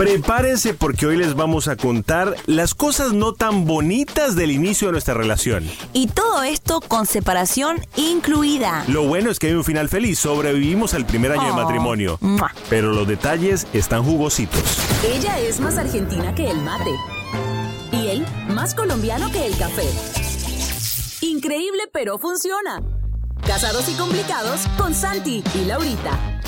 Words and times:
Prepárense 0.00 0.72
porque 0.72 1.04
hoy 1.04 1.18
les 1.18 1.34
vamos 1.34 1.68
a 1.68 1.76
contar 1.76 2.34
las 2.46 2.72
cosas 2.72 3.12
no 3.12 3.34
tan 3.34 3.66
bonitas 3.66 4.34
del 4.34 4.50
inicio 4.50 4.88
de 4.88 4.92
nuestra 4.92 5.12
relación. 5.12 5.70
Y 5.92 6.06
todo 6.06 6.42
esto 6.42 6.80
con 6.80 7.04
separación 7.04 7.84
incluida. 7.96 8.82
Lo 8.88 9.06
bueno 9.06 9.30
es 9.30 9.38
que 9.38 9.48
hay 9.48 9.52
un 9.52 9.62
final 9.62 9.90
feliz, 9.90 10.18
sobrevivimos 10.18 10.94
al 10.94 11.04
primer 11.04 11.32
año 11.32 11.44
de 11.44 11.50
Oh. 11.50 11.54
matrimonio. 11.54 12.16
Mua. 12.22 12.50
Pero 12.70 12.92
los 12.94 13.06
detalles 13.06 13.66
están 13.74 14.02
jugositos. 14.02 14.62
Ella 15.04 15.38
es 15.38 15.60
más 15.60 15.76
argentina 15.76 16.34
que 16.34 16.48
el 16.50 16.56
mate. 16.62 16.92
Y 17.92 18.06
él 18.06 18.26
más 18.48 18.74
colombiano 18.74 19.30
que 19.30 19.44
el 19.44 19.54
café. 19.58 19.84
Increíble, 21.20 21.82
pero 21.92 22.18
funciona. 22.18 22.80
Casados 23.46 23.86
y 23.90 23.92
complicados 23.96 24.62
con 24.78 24.94
Santi 24.94 25.44
y 25.54 25.66
Laurita. 25.66 26.39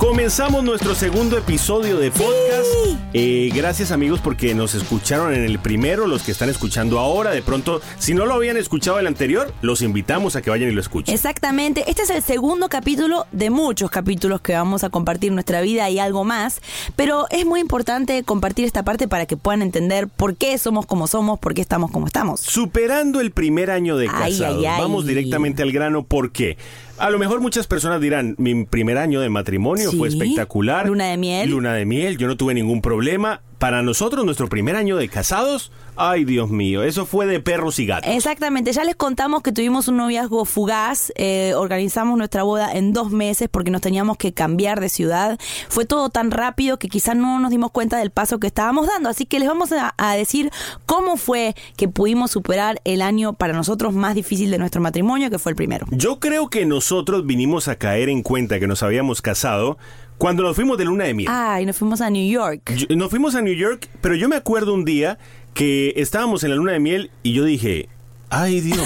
Comenzamos 0.00 0.64
nuestro 0.64 0.94
segundo 0.94 1.36
episodio 1.36 1.98
de 1.98 2.10
podcast. 2.10 2.66
Eh, 3.12 3.50
gracias 3.54 3.92
amigos 3.92 4.18
porque 4.20 4.54
nos 4.54 4.74
escucharon 4.74 5.34
en 5.34 5.44
el 5.44 5.58
primero, 5.58 6.06
los 6.06 6.22
que 6.22 6.32
están 6.32 6.48
escuchando 6.48 6.98
ahora. 6.98 7.32
De 7.32 7.42
pronto, 7.42 7.82
si 7.98 8.14
no 8.14 8.24
lo 8.24 8.32
habían 8.32 8.56
escuchado 8.56 8.98
el 8.98 9.06
anterior, 9.06 9.52
los 9.60 9.82
invitamos 9.82 10.36
a 10.36 10.42
que 10.42 10.48
vayan 10.48 10.70
y 10.70 10.72
lo 10.72 10.80
escuchen. 10.80 11.14
Exactamente, 11.14 11.84
este 11.86 12.04
es 12.04 12.10
el 12.10 12.22
segundo 12.22 12.70
capítulo 12.70 13.26
de 13.30 13.50
muchos 13.50 13.90
capítulos 13.90 14.40
que 14.40 14.54
vamos 14.54 14.84
a 14.84 14.88
compartir 14.88 15.32
nuestra 15.32 15.60
vida 15.60 15.90
y 15.90 15.98
algo 15.98 16.24
más, 16.24 16.62
pero 16.96 17.26
es 17.28 17.44
muy 17.44 17.60
importante 17.60 18.24
compartir 18.24 18.64
esta 18.64 18.82
parte 18.82 19.06
para 19.06 19.26
que 19.26 19.36
puedan 19.36 19.60
entender 19.60 20.08
por 20.08 20.34
qué 20.34 20.56
somos 20.56 20.86
como 20.86 21.08
somos, 21.08 21.38
por 21.38 21.52
qué 21.52 21.60
estamos 21.60 21.90
como 21.90 22.06
estamos. 22.06 22.40
Superando 22.40 23.20
el 23.20 23.32
primer 23.32 23.70
año 23.70 23.98
de 23.98 24.08
Ay, 24.10 24.32
casados, 24.32 24.58
ay, 24.60 24.66
ay. 24.66 24.80
vamos 24.80 25.04
directamente 25.04 25.62
al 25.62 25.72
grano. 25.72 26.04
¿Por 26.04 26.32
qué? 26.32 26.56
A 27.00 27.08
lo 27.10 27.18
mejor 27.18 27.40
muchas 27.40 27.66
personas 27.66 28.00
dirán, 28.00 28.34
mi 28.38 28.64
primer 28.66 28.98
año 28.98 29.20
de 29.22 29.30
matrimonio 29.30 29.90
Sí. 29.90 29.96
fue 29.96 30.08
espectacular. 30.08 30.86
Luna 30.86 31.06
de 31.06 31.16
miel. 31.16 31.50
Luna 31.50 31.72
de 31.74 31.86
miel, 31.86 32.18
yo 32.18 32.26
no 32.26 32.36
tuve 32.36 32.52
ningún 32.52 32.82
problema. 32.82 33.40
Para 33.60 33.82
nosotros, 33.82 34.24
nuestro 34.24 34.48
primer 34.48 34.74
año 34.74 34.96
de 34.96 35.10
casados, 35.10 35.70
ay 35.94 36.24
Dios 36.24 36.48
mío, 36.48 36.82
eso 36.82 37.04
fue 37.04 37.26
de 37.26 37.40
perros 37.40 37.78
y 37.78 37.84
gatos. 37.84 38.10
Exactamente, 38.10 38.72
ya 38.72 38.84
les 38.84 38.96
contamos 38.96 39.42
que 39.42 39.52
tuvimos 39.52 39.86
un 39.86 39.98
noviazgo 39.98 40.46
fugaz, 40.46 41.12
eh, 41.14 41.52
organizamos 41.54 42.16
nuestra 42.16 42.42
boda 42.42 42.72
en 42.72 42.94
dos 42.94 43.10
meses 43.10 43.50
porque 43.50 43.70
nos 43.70 43.82
teníamos 43.82 44.16
que 44.16 44.32
cambiar 44.32 44.80
de 44.80 44.88
ciudad. 44.88 45.38
Fue 45.68 45.84
todo 45.84 46.08
tan 46.08 46.30
rápido 46.30 46.78
que 46.78 46.88
quizás 46.88 47.14
no 47.16 47.38
nos 47.38 47.50
dimos 47.50 47.70
cuenta 47.70 47.98
del 47.98 48.10
paso 48.10 48.40
que 48.40 48.46
estábamos 48.46 48.86
dando, 48.86 49.10
así 49.10 49.26
que 49.26 49.38
les 49.38 49.46
vamos 49.46 49.72
a, 49.72 49.94
a 49.98 50.16
decir 50.16 50.50
cómo 50.86 51.18
fue 51.18 51.54
que 51.76 51.86
pudimos 51.86 52.30
superar 52.30 52.80
el 52.84 53.02
año 53.02 53.34
para 53.34 53.52
nosotros 53.52 53.92
más 53.92 54.14
difícil 54.14 54.50
de 54.50 54.56
nuestro 54.56 54.80
matrimonio, 54.80 55.28
que 55.28 55.38
fue 55.38 55.52
el 55.52 55.56
primero. 55.56 55.84
Yo 55.90 56.18
creo 56.18 56.48
que 56.48 56.64
nosotros 56.64 57.26
vinimos 57.26 57.68
a 57.68 57.76
caer 57.76 58.08
en 58.08 58.22
cuenta 58.22 58.58
que 58.58 58.66
nos 58.66 58.82
habíamos 58.82 59.20
casado 59.20 59.76
cuando 60.20 60.42
nos 60.42 60.54
fuimos 60.54 60.76
de 60.76 60.84
luna 60.84 61.04
de 61.04 61.14
miel. 61.14 61.28
Ay, 61.32 61.64
nos 61.64 61.76
fuimos 61.78 62.00
a 62.02 62.10
New 62.10 62.30
York. 62.30 62.72
Yo- 62.76 62.94
nos 62.94 63.08
fuimos 63.08 63.34
a 63.34 63.40
New 63.40 63.54
York, 63.54 63.88
pero 64.02 64.14
yo 64.14 64.28
me 64.28 64.36
acuerdo 64.36 64.74
un 64.74 64.84
día 64.84 65.18
que 65.54 65.94
estábamos 65.96 66.44
en 66.44 66.50
la 66.50 66.56
luna 66.56 66.72
de 66.72 66.80
miel 66.80 67.10
y 67.22 67.32
yo 67.32 67.44
dije, 67.44 67.88
ay 68.32 68.60
Dios, 68.60 68.78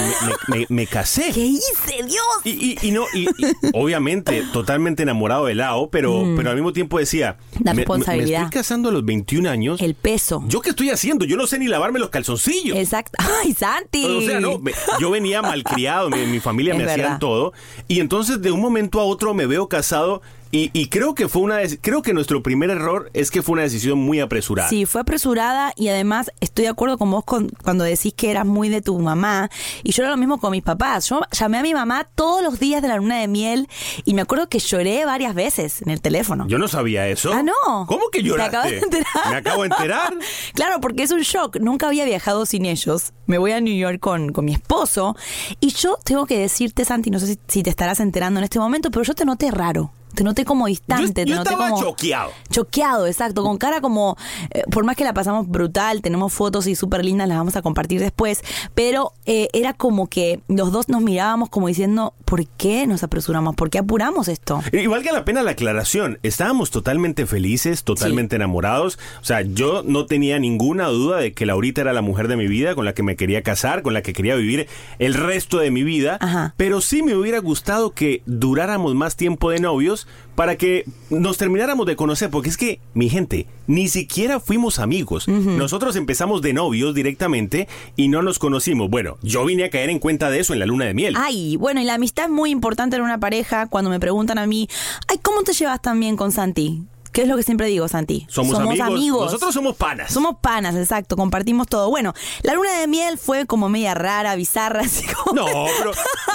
me, 0.47 0.57
me- 0.59 0.65
me 0.69 0.87
casé. 0.87 1.31
¿Qué 1.33 1.41
hice, 1.45 2.03
Dios? 2.07 2.25
Y, 2.45 2.49
y- 2.51 2.77
y 2.87 2.91
no, 2.91 3.03
y, 3.13 3.25
y 3.25 3.51
obviamente 3.73 4.43
totalmente 4.53 5.03
enamorado 5.03 5.45
de 5.45 5.53
Lao, 5.55 5.89
pero, 5.91 6.23
pero 6.37 6.49
al 6.49 6.55
mismo 6.55 6.71
tiempo 6.73 6.97
decía, 6.99 7.37
Mm. 7.59 7.63
La 7.65 7.73
me- 7.73 7.81
responsabilidad. 7.81 8.39
Me, 8.39 8.45
estoy 8.45 8.59
casando 8.61 8.89
a 8.89 8.91
los 8.91 9.05
21 9.05 9.47
años. 9.49 9.81
El 9.81 9.93
peso. 9.93 10.43
¿Yo 10.47 10.61
qué 10.61 10.69
estoy 10.71 10.89
haciendo? 10.89 11.25
Yo 11.25 11.37
no 11.37 11.45
sé 11.47 11.59
ni 11.59 11.67
lavarme 11.67 11.99
los 11.99 12.09
calzoncillos. 12.09 12.75
Exacto. 12.77 13.17
Ay, 13.43 13.53
Santi. 13.53 14.05
O 14.05 14.21
sea, 14.21 14.39
no, 14.39 14.59
yo 14.99 15.11
venía 15.11 15.41
malcriado, 15.41 16.09
mi, 16.09 16.25
mi 16.25 16.39
familia 16.39 16.73
Es 16.75 16.77
me 16.79 16.85
hacían 16.85 16.99
verdad. 17.01 17.19
todo. 17.19 17.53
Y 17.87 17.99
entonces 17.99 18.41
de 18.41 18.51
un 18.51 18.61
momento 18.61 18.99
a 18.99 19.03
otro 19.03 19.33
me 19.35 19.45
veo 19.45 19.67
casado 19.69 20.21
y, 20.55 20.69
y 20.73 20.87
creo 20.87 21.15
que 21.15 21.27
fue 21.27 21.41
una 21.41 21.57
creo 21.81 22.01
que 22.01 22.13
nuestro 22.13 22.41
primer 22.43 22.69
error 22.69 23.09
es 23.13 23.31
que 23.31 23.41
fue 23.41 23.53
una 23.53 23.63
decisión 23.63 23.99
muy 23.99 24.19
apresurada. 24.19 24.69
Sí, 24.69 24.85
fue 24.85 25.01
apresurada 25.01 25.73
y 25.75 25.89
además 25.89 26.31
estoy 26.39 26.63
de 26.65 26.69
acuerdo 26.69 26.97
con 26.97 27.11
vos 27.11 27.23
con- 27.25 27.49
cuando 27.63 27.83
decís 27.83 28.13
que 28.15 28.31
eras 28.31 28.45
muy 28.45 28.69
de 28.69 28.81
tu 28.81 28.97
mamá. 28.99 29.49
Y 29.83 29.91
yo 29.91 30.03
era 30.03 30.11
lo 30.11 30.17
mismo 30.17 30.39
con 30.39 30.51
mis 30.51 30.63
papás. 30.63 31.09
Yo 31.09 31.21
llamé 31.31 31.57
a 31.57 31.61
mi 31.63 31.73
mamá 31.73 32.07
todos 32.15 32.41
los 32.43 32.59
días 32.59 32.81
de 32.81 32.87
la 32.87 32.97
luna 32.97 33.19
de 33.19 33.27
miel 33.27 33.67
y 34.05 34.13
me 34.13 34.21
acuerdo 34.21 34.47
que 34.49 34.59
lloré 34.59 35.05
varias 35.05 35.35
veces 35.35 35.81
en 35.81 35.89
el 35.89 36.01
teléfono. 36.01 36.47
Yo 36.47 36.57
no 36.57 36.67
sabía 36.67 37.07
eso. 37.07 37.31
Ah, 37.33 37.43
no. 37.43 37.85
¿Cómo 37.87 38.09
que 38.11 38.19
Te 38.19 38.25
lloraste? 38.25 38.57
acabas 38.57 38.71
de 38.71 38.79
enterar. 38.79 39.29
Me 39.29 39.35
acabo 39.37 39.61
de 39.63 39.67
enterar. 39.69 40.13
Claro, 40.53 40.79
porque 40.79 41.03
es 41.03 41.11
un 41.11 41.21
shock. 41.21 41.57
Nunca 41.59 41.87
había 41.87 42.05
viajado 42.05 42.45
sin 42.45 42.65
ellos. 42.65 43.11
Me 43.25 43.37
voy 43.37 43.51
a 43.51 43.59
New 43.61 43.75
York 43.75 43.99
con, 43.99 44.31
con 44.31 44.45
mi 44.45 44.53
esposo. 44.53 45.15
Y 45.59 45.71
yo 45.73 45.97
tengo 46.03 46.25
que 46.25 46.37
decirte, 46.39 46.85
Santi, 46.85 47.09
no 47.11 47.19
sé 47.19 47.27
si, 47.27 47.39
si 47.47 47.63
te 47.63 47.69
estarás 47.69 47.99
enterando 47.99 48.39
en 48.39 48.45
este 48.45 48.59
momento, 48.59 48.89
pero 48.91 49.03
yo 49.03 49.13
te 49.13 49.25
noté 49.25 49.51
raro. 49.51 49.91
Te 50.15 50.23
noté 50.23 50.45
como 50.45 50.67
distante. 50.67 51.05
Yo- 51.07 51.13
te 51.13 51.25
yo 51.25 51.35
noté 51.35 51.49
estaba 51.51 51.69
como. 51.69 51.81
choqueado. 51.83 52.31
Choqueado, 52.49 53.07
exacto. 53.07 53.43
Con 53.43 53.57
cara 53.57 53.81
como. 53.81 54.17
eh, 54.51 54.63
por 54.71 54.83
más 54.85 54.95
que 54.95 55.03
la 55.03 55.13
pasamos 55.13 55.47
brutal, 55.47 56.01
tenemos 56.01 56.33
fotos 56.33 56.67
y 56.67 56.75
súper 56.75 57.03
lindas, 57.05 57.27
las 57.27 57.37
vamos 57.37 57.55
a 57.55 57.61
compartir 57.61 57.99
después. 57.99 58.41
Pero 58.73 59.11
eh, 59.25 59.47
era 59.53 59.73
como 59.73 60.07
que 60.07 60.39
los 60.47 60.71
dos 60.71 60.89
nos 60.89 61.01
mirábamos 61.01 61.49
como 61.49 61.67
diciendo, 61.67 62.13
¿por 62.25 62.45
qué 62.47 62.87
nos 62.87 63.03
apresuramos? 63.03 63.55
¿Por 63.55 63.69
qué 63.69 63.79
apuramos 63.79 64.27
esto? 64.27 64.61
Y 64.71 64.87
valga 64.87 65.11
la 65.11 65.25
pena 65.25 65.43
la 65.43 65.51
aclaración, 65.51 66.19
estábamos 66.23 66.71
totalmente 66.71 67.25
felices, 67.25 67.83
totalmente 67.83 68.35
enamorados, 68.35 68.97
o 69.21 69.25
sea, 69.25 69.41
yo 69.41 69.83
no 69.83 70.05
tenía 70.05 70.39
ninguna 70.39 70.87
duda 70.87 71.17
de 71.17 71.33
que 71.33 71.45
Laurita 71.45 71.81
era 71.81 71.93
la 71.93 72.01
mujer 72.01 72.27
de 72.27 72.37
mi 72.37 72.47
vida, 72.47 72.75
con 72.75 72.85
la 72.85 72.93
que 72.93 73.03
me 73.03 73.15
quería 73.15 73.41
casar, 73.41 73.81
con 73.81 73.93
la 73.93 74.01
que 74.01 74.13
quería 74.13 74.35
vivir 74.35 74.67
el 74.99 75.13
resto 75.13 75.57
de 75.57 75.71
mi 75.71 75.83
vida, 75.83 76.17
Ajá. 76.21 76.53
pero 76.57 76.81
sí 76.81 77.03
me 77.03 77.15
hubiera 77.15 77.39
gustado 77.39 77.91
que 77.91 78.21
duráramos 78.25 78.95
más 78.95 79.15
tiempo 79.15 79.49
de 79.49 79.59
novios 79.59 80.04
para 80.35 80.57
que 80.57 80.85
nos 81.09 81.37
termináramos 81.37 81.85
de 81.85 81.95
conocer, 81.95 82.29
porque 82.29 82.49
es 82.49 82.57
que, 82.57 82.79
mi 82.93 83.09
gente, 83.09 83.47
ni 83.67 83.87
siquiera 83.87 84.39
fuimos 84.39 84.79
amigos, 84.79 85.27
nosotros 85.27 85.95
empezamos 85.95 86.41
de 86.41 86.53
novios 86.53 86.93
directamente 86.93 87.67
y 87.95 88.09
no 88.09 88.21
nos 88.21 88.37
conocimos, 88.37 88.89
bueno, 88.89 89.17
yo 89.21 89.45
vine 89.45 89.63
a 89.63 89.69
caer 89.69 89.89
en 89.89 89.99
cuenta 89.99 90.29
de 90.29 90.39
eso 90.39 90.53
en 90.53 90.59
la 90.59 90.65
luna 90.65 90.85
de 90.85 90.93
miel. 90.93 91.15
Ay, 91.17 91.55
bueno, 91.57 91.81
y 91.81 91.85
la 91.85 91.93
amistad 91.93 92.25
es 92.25 92.31
muy 92.31 92.51
importante 92.51 92.97
en 92.97 93.01
una 93.01 93.19
pareja. 93.19 93.67
Cuando 93.67 93.89
me 93.89 93.99
preguntan 93.99 94.37
a 94.37 94.45
mí, 94.45 94.67
ay, 95.07 95.19
¿cómo 95.21 95.43
te 95.43 95.53
llevas 95.53 95.81
tan 95.81 95.99
bien 95.99 96.17
con 96.17 96.31
Santi? 96.31 96.83
¿Qué 97.15 97.21
es 97.21 97.29
lo 97.29 97.37
que 97.37 97.43
siempre 97.43 97.67
digo, 97.67 97.87
Santi? 97.87 98.27
Somos, 98.29 98.59
amigos. 98.59 99.25
Nosotros 99.25 99.53
somos 99.53 99.77
panas. 99.77 100.11
Somos 100.11 100.35
panas, 100.41 100.75
exacto. 100.75 101.15
Compartimos 101.15 101.65
todo. 101.67 101.89
Bueno, 101.89 102.13
la 102.43 102.53
luna 102.55 102.77
de 102.77 102.87
miel 102.87 103.17
fue 103.17 103.45
como 103.45 103.69
media 103.69 103.93
rara, 103.93 104.35
bizarra, 104.35 104.81
así 104.85 105.05
como... 105.07 105.33
No, 105.41 105.45
pero 105.77 105.91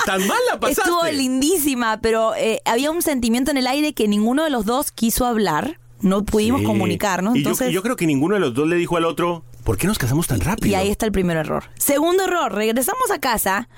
tan 0.06 0.26
mal 0.26 0.38
la 0.50 0.58
pasaste. 0.58 0.80
Estuvo 0.80 1.04
lindísima, 1.04 2.00
pero 2.00 2.34
eh, 2.34 2.62
había 2.64 2.90
un 2.90 3.02
sentimiento 3.02 3.50
en 3.50 3.58
el 3.58 3.66
aire 3.66 3.92
que 3.92 4.08
ninguno 4.08 4.42
de 4.42 4.48
los 4.48 4.64
dos 4.64 4.90
quiso 4.90 5.26
hablar. 5.26 5.78
No 6.00 6.24
pudimos 6.24 6.60
Sí. 6.62 6.66
comunicarnos. 6.66 7.34
Y 7.36 7.42
yo- 7.42 7.50
Entonces, 7.50 7.70
y 7.70 7.72
yo 7.74 7.82
creo 7.82 7.96
que 7.96 8.06
ninguno 8.06 8.36
de 8.36 8.40
los 8.40 8.54
dos 8.54 8.66
le 8.66 8.76
dijo 8.76 8.96
al 8.96 9.04
otro, 9.04 9.44
¿por 9.64 9.76
qué 9.76 9.86
nos 9.86 9.98
casamos 9.98 10.28
tan 10.28 10.40
rápido? 10.40 10.68
Y 10.68 10.74
ahí 10.76 10.88
está 10.88 11.04
el 11.04 11.12
primer 11.12 11.36
error. 11.36 11.64
Segundo 11.76 12.24
error, 12.24 12.54
regresamos 12.54 13.10
a 13.10 13.18
casa 13.20 13.68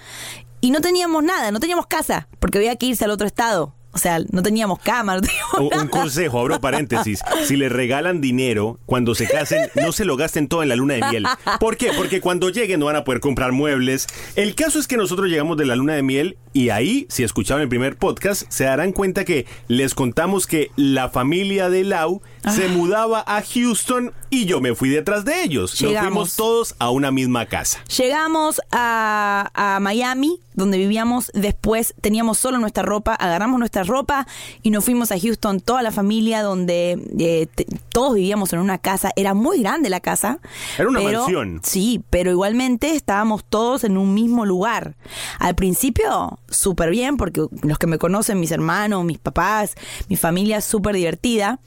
y 0.61 0.71
no 0.71 0.81
teníamos 0.81 1.25
nada, 1.25 1.51
no 1.51 1.59
teníamos 1.59 1.87
casa, 1.89 2.29
porque 2.39 2.59
había 2.59 2.77
que 2.77 2.87
irse 2.87 3.05
al 3.05 3.11
otro 3.11 3.27
estado. 3.27 3.75
O 3.93 3.99
sea, 3.99 4.21
no 4.31 4.43
teníamos 4.43 4.79
cama, 4.79 5.15
no 5.17 5.21
teníamos 5.21 5.83
Un, 5.83 5.89
consejo, 5.89 6.41
abro 6.41 6.61
paréntesis. 6.61 7.21
Si 7.45 7.57
le 7.57 7.69
regalan 7.69 8.21
dinero 8.21 8.81
cuando 8.87 9.15
se 9.15 9.29
casen, 9.29 9.71
no 9.75 9.93
se 9.93 10.05
lo 10.05 10.17
gasten 10.17 10.49
todo 10.49 10.63
en 10.63 10.69
la 10.69 10.77
luna 10.77 10.95
de 10.95 11.05
miel. 11.11 11.27
¿Por 11.61 11.77
qué? 11.77 11.91
Porque 11.97 12.21
cuando 12.21 12.49
lleguen 12.49 12.81
no 12.81 12.87
van 12.87 12.97
a 12.97 13.05
poder 13.05 13.21
comprar 13.21 13.53
muebles. 13.53 14.07
El 14.35 14.55
caso 14.55 14.79
es 14.79 14.87
que 14.87 14.97
nosotros 14.97 15.29
llegamos 15.29 15.57
de 15.57 15.67
la 15.67 15.77
luna 15.77 15.95
de 15.95 16.03
miel 16.03 16.39
y 16.53 16.71
ahí, 16.71 17.07
si 17.09 17.23
escucharon 17.23 17.63
el 17.63 17.69
primer 17.69 17.97
podcast, 17.97 18.45
se 18.49 18.65
darán 18.65 18.93
cuenta 18.93 19.25
que 19.25 19.47
les 19.69 19.95
contamos 19.95 20.47
que 20.47 20.71
la 20.77 21.09
familia 21.09 21.71
de 21.71 21.85
Lau 21.85 22.23
se 22.51 22.69
mudaba 22.69 23.23
a 23.27 23.43
Houston 23.43 24.13
y 24.31 24.47
yo 24.47 24.61
me 24.61 24.75
fui 24.75 24.89
detrás 24.89 25.25
de 25.25 25.43
ellos. 25.45 25.73
Nos 25.73 25.81
Llegamos. 25.91 26.09
fuimos 26.11 26.37
todos 26.37 26.75
a 26.79 26.91
una 26.91 27.11
misma 27.11 27.47
casa. 27.47 27.79
Llegamos 27.97 28.61
a, 28.71 29.51
a 29.55 29.79
Miami, 29.81 30.41
donde 30.55 30.79
vivíamos. 30.79 31.31
Después 31.35 31.95
teníamos 32.01 32.39
solo 32.39 32.59
nuestra 32.59 32.83
ropa, 32.83 33.15
agarramos 33.15 33.59
nuestra 33.59 33.85
ropa 33.85 34.27
y 34.63 34.71
nos 34.71 34.85
fuimos 34.85 35.13
a 35.13 35.21
Houston, 35.21 35.61
toda 35.61 35.83
la 35.83 35.93
familia, 35.93 36.43
donde 36.43 36.99
eh, 37.19 37.47
te- 37.55 37.67
todos 37.91 38.15
vivíamos 38.15 38.53
en 38.53 38.59
una 38.61 38.79
casa. 38.79 39.11
Era 39.17 39.35
muy 39.35 39.61
grande 39.61 39.91
la 39.91 40.01
casa. 40.01 40.39
Era 40.79 40.89
una 40.89 41.01
pero- 41.01 41.21
mansión. 41.21 41.61
Sí, 41.63 42.03
pero 42.11 42.31
igualmente 42.31 42.95
estábamos 42.95 43.45
todos 43.45 43.85
en 43.85 43.97
un 43.99 44.15
mismo 44.15 44.47
lugar. 44.47 44.95
Al 45.39 45.55
principio, 45.55 46.39
súper 46.49 46.91
bien, 46.91 47.17
porque 47.17 47.45
los 47.63 47.79
que 47.79 47.87
me 47.87 47.99
conocen, 47.99 48.41
mis 48.41 48.51
hermanos, 48.51 49.05
mis 49.05 49.19
papás, 49.19 49.75
mi 50.09 50.17
familia 50.17 50.57
es 50.59 50.65
súper 50.65 50.95
divertida. 50.97 51.61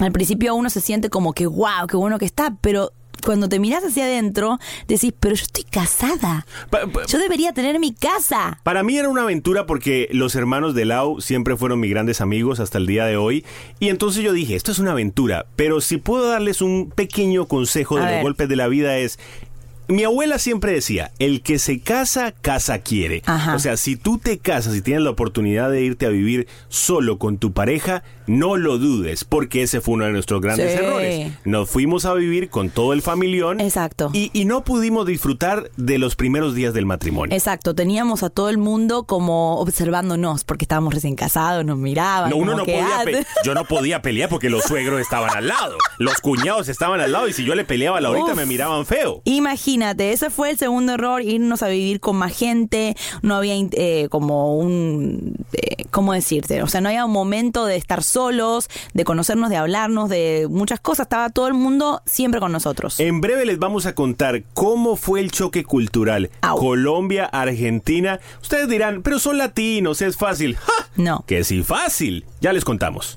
Al 0.00 0.12
principio 0.12 0.54
uno 0.54 0.70
se 0.70 0.80
siente 0.80 1.08
como 1.10 1.32
que, 1.32 1.46
wow, 1.46 1.86
qué 1.88 1.96
bueno 1.96 2.18
que 2.18 2.24
está, 2.24 2.56
pero 2.60 2.90
cuando 3.24 3.48
te 3.48 3.58
miras 3.58 3.82
hacia 3.84 4.04
adentro, 4.04 4.58
decís, 4.86 5.14
pero 5.18 5.34
yo 5.34 5.44
estoy 5.44 5.64
casada. 5.64 6.44
Pa- 6.68 6.86
pa- 6.86 7.06
Yo 7.06 7.18
debería 7.18 7.52
tener 7.54 7.78
mi 7.80 7.94
casa. 7.94 8.60
Para 8.64 8.82
mí 8.82 8.98
era 8.98 9.08
una 9.08 9.22
aventura 9.22 9.64
porque 9.64 10.08
los 10.12 10.34
hermanos 10.34 10.74
de 10.74 10.84
Lau 10.84 11.20
siempre 11.22 11.56
fueron 11.56 11.80
mis 11.80 11.90
grandes 11.90 12.20
amigos 12.20 12.60
hasta 12.60 12.76
el 12.76 12.86
día 12.86 13.06
de 13.06 13.16
hoy. 13.16 13.42
Y 13.80 13.88
entonces 13.88 14.22
yo 14.22 14.32
dije, 14.34 14.56
esto 14.56 14.72
es 14.72 14.78
una 14.78 14.90
aventura, 14.92 15.46
pero 15.56 15.80
si 15.80 15.96
puedo 15.96 16.28
darles 16.28 16.60
un 16.60 16.90
pequeño 16.94 17.46
consejo 17.46 17.96
de 17.96 18.02
los 18.16 18.22
golpes 18.22 18.48
de 18.48 18.56
la 18.56 18.68
vida 18.68 18.98
es... 18.98 19.18
Mi 19.88 20.04
abuela 20.04 20.38
siempre 20.38 20.72
decía, 20.72 21.10
el 21.18 21.42
que 21.42 21.58
se 21.58 21.80
casa, 21.80 22.32
casa 22.32 22.78
quiere. 22.78 23.22
Ajá. 23.26 23.54
O 23.54 23.58
sea, 23.58 23.76
si 23.76 23.96
tú 23.96 24.18
te 24.18 24.38
casas 24.38 24.74
y 24.76 24.82
tienes 24.82 25.02
la 25.02 25.10
oportunidad 25.10 25.70
de 25.70 25.82
irte 25.82 26.06
a 26.06 26.10
vivir 26.10 26.46
solo 26.68 27.18
con 27.18 27.38
tu 27.38 27.52
pareja, 27.52 28.02
no 28.26 28.56
lo 28.56 28.78
dudes, 28.78 29.24
porque 29.24 29.62
ese 29.62 29.80
fue 29.82 29.94
uno 29.94 30.06
de 30.06 30.12
nuestros 30.12 30.40
grandes 30.40 30.72
Sí. 30.72 30.78
errores. 30.78 31.32
Nos 31.44 31.68
fuimos 31.68 32.06
a 32.06 32.14
vivir 32.14 32.48
con 32.48 32.70
todo 32.70 32.92
el 32.94 33.02
familión. 33.02 33.60
Exacto. 33.60 34.10
Y, 34.14 34.30
y 34.32 34.46
no 34.46 34.64
pudimos 34.64 35.06
disfrutar 35.06 35.70
de 35.76 35.98
los 35.98 36.16
primeros 36.16 36.54
días 36.54 36.72
del 36.72 36.86
matrimonio. 36.86 37.36
Exacto, 37.36 37.74
teníamos 37.74 38.22
a 38.22 38.30
todo 38.30 38.48
el 38.48 38.56
mundo 38.58 39.04
como 39.04 39.58
observándonos, 39.60 40.44
porque 40.44 40.64
estábamos 40.64 40.94
recién 40.94 41.16
casados, 41.16 41.64
nos 41.64 41.76
miraban. 41.76 42.30
No, 42.30 42.36
uno 42.36 42.56
no 42.56 42.64
que, 42.64 42.72
podía 42.72 43.00
ah, 43.00 43.24
yo 43.44 43.54
no 43.54 43.64
podía 43.64 44.00
pelear 44.00 44.30
porque 44.30 44.48
los 44.48 44.64
suegros 44.64 45.00
estaban 45.00 45.36
al 45.36 45.48
lado, 45.48 45.76
los 45.98 46.14
cuñados 46.20 46.68
estaban 46.68 47.00
al 47.00 47.12
lado 47.12 47.28
y 47.28 47.32
si 47.34 47.44
yo 47.44 47.54
le 47.54 47.64
peleaba 47.64 47.98
a 47.98 48.00
la 48.00 48.08
ahorita 48.08 48.32
Uf. 48.32 48.36
me 48.36 48.46
miraban 48.46 48.86
feo. 48.86 49.20
Imagínate, 49.24 49.73
ese 49.82 50.30
fue 50.30 50.50
el 50.50 50.58
segundo 50.58 50.94
error, 50.94 51.22
irnos 51.22 51.62
a 51.62 51.68
vivir 51.68 52.00
con 52.00 52.16
más 52.16 52.36
gente, 52.36 52.96
no 53.22 53.34
había 53.34 53.54
eh, 53.56 54.08
como 54.10 54.56
un, 54.56 55.34
eh, 55.52 55.84
¿cómo 55.90 56.12
decirte? 56.12 56.62
O 56.62 56.68
sea, 56.68 56.80
no 56.80 56.88
había 56.88 57.04
un 57.04 57.12
momento 57.12 57.66
de 57.66 57.76
estar 57.76 58.02
solos, 58.02 58.68
de 58.92 59.04
conocernos, 59.04 59.50
de 59.50 59.56
hablarnos, 59.56 60.08
de 60.08 60.46
muchas 60.48 60.80
cosas, 60.80 61.06
estaba 61.06 61.30
todo 61.30 61.48
el 61.48 61.54
mundo 61.54 62.02
siempre 62.06 62.40
con 62.40 62.52
nosotros. 62.52 63.00
En 63.00 63.20
breve 63.20 63.44
les 63.46 63.58
vamos 63.58 63.86
a 63.86 63.94
contar 63.94 64.44
cómo 64.54 64.96
fue 64.96 65.20
el 65.20 65.30
choque 65.30 65.64
cultural 65.64 66.30
Au. 66.42 66.58
Colombia, 66.58 67.24
Argentina. 67.26 68.20
Ustedes 68.40 68.68
dirán, 68.68 69.02
pero 69.02 69.18
son 69.18 69.38
latinos, 69.38 70.02
es 70.02 70.16
fácil. 70.16 70.56
¡Ja! 70.56 70.88
No. 70.96 71.24
Que 71.26 71.42
sí 71.42 71.62
fácil. 71.62 72.24
Ya 72.40 72.52
les 72.52 72.64
contamos. 72.64 73.16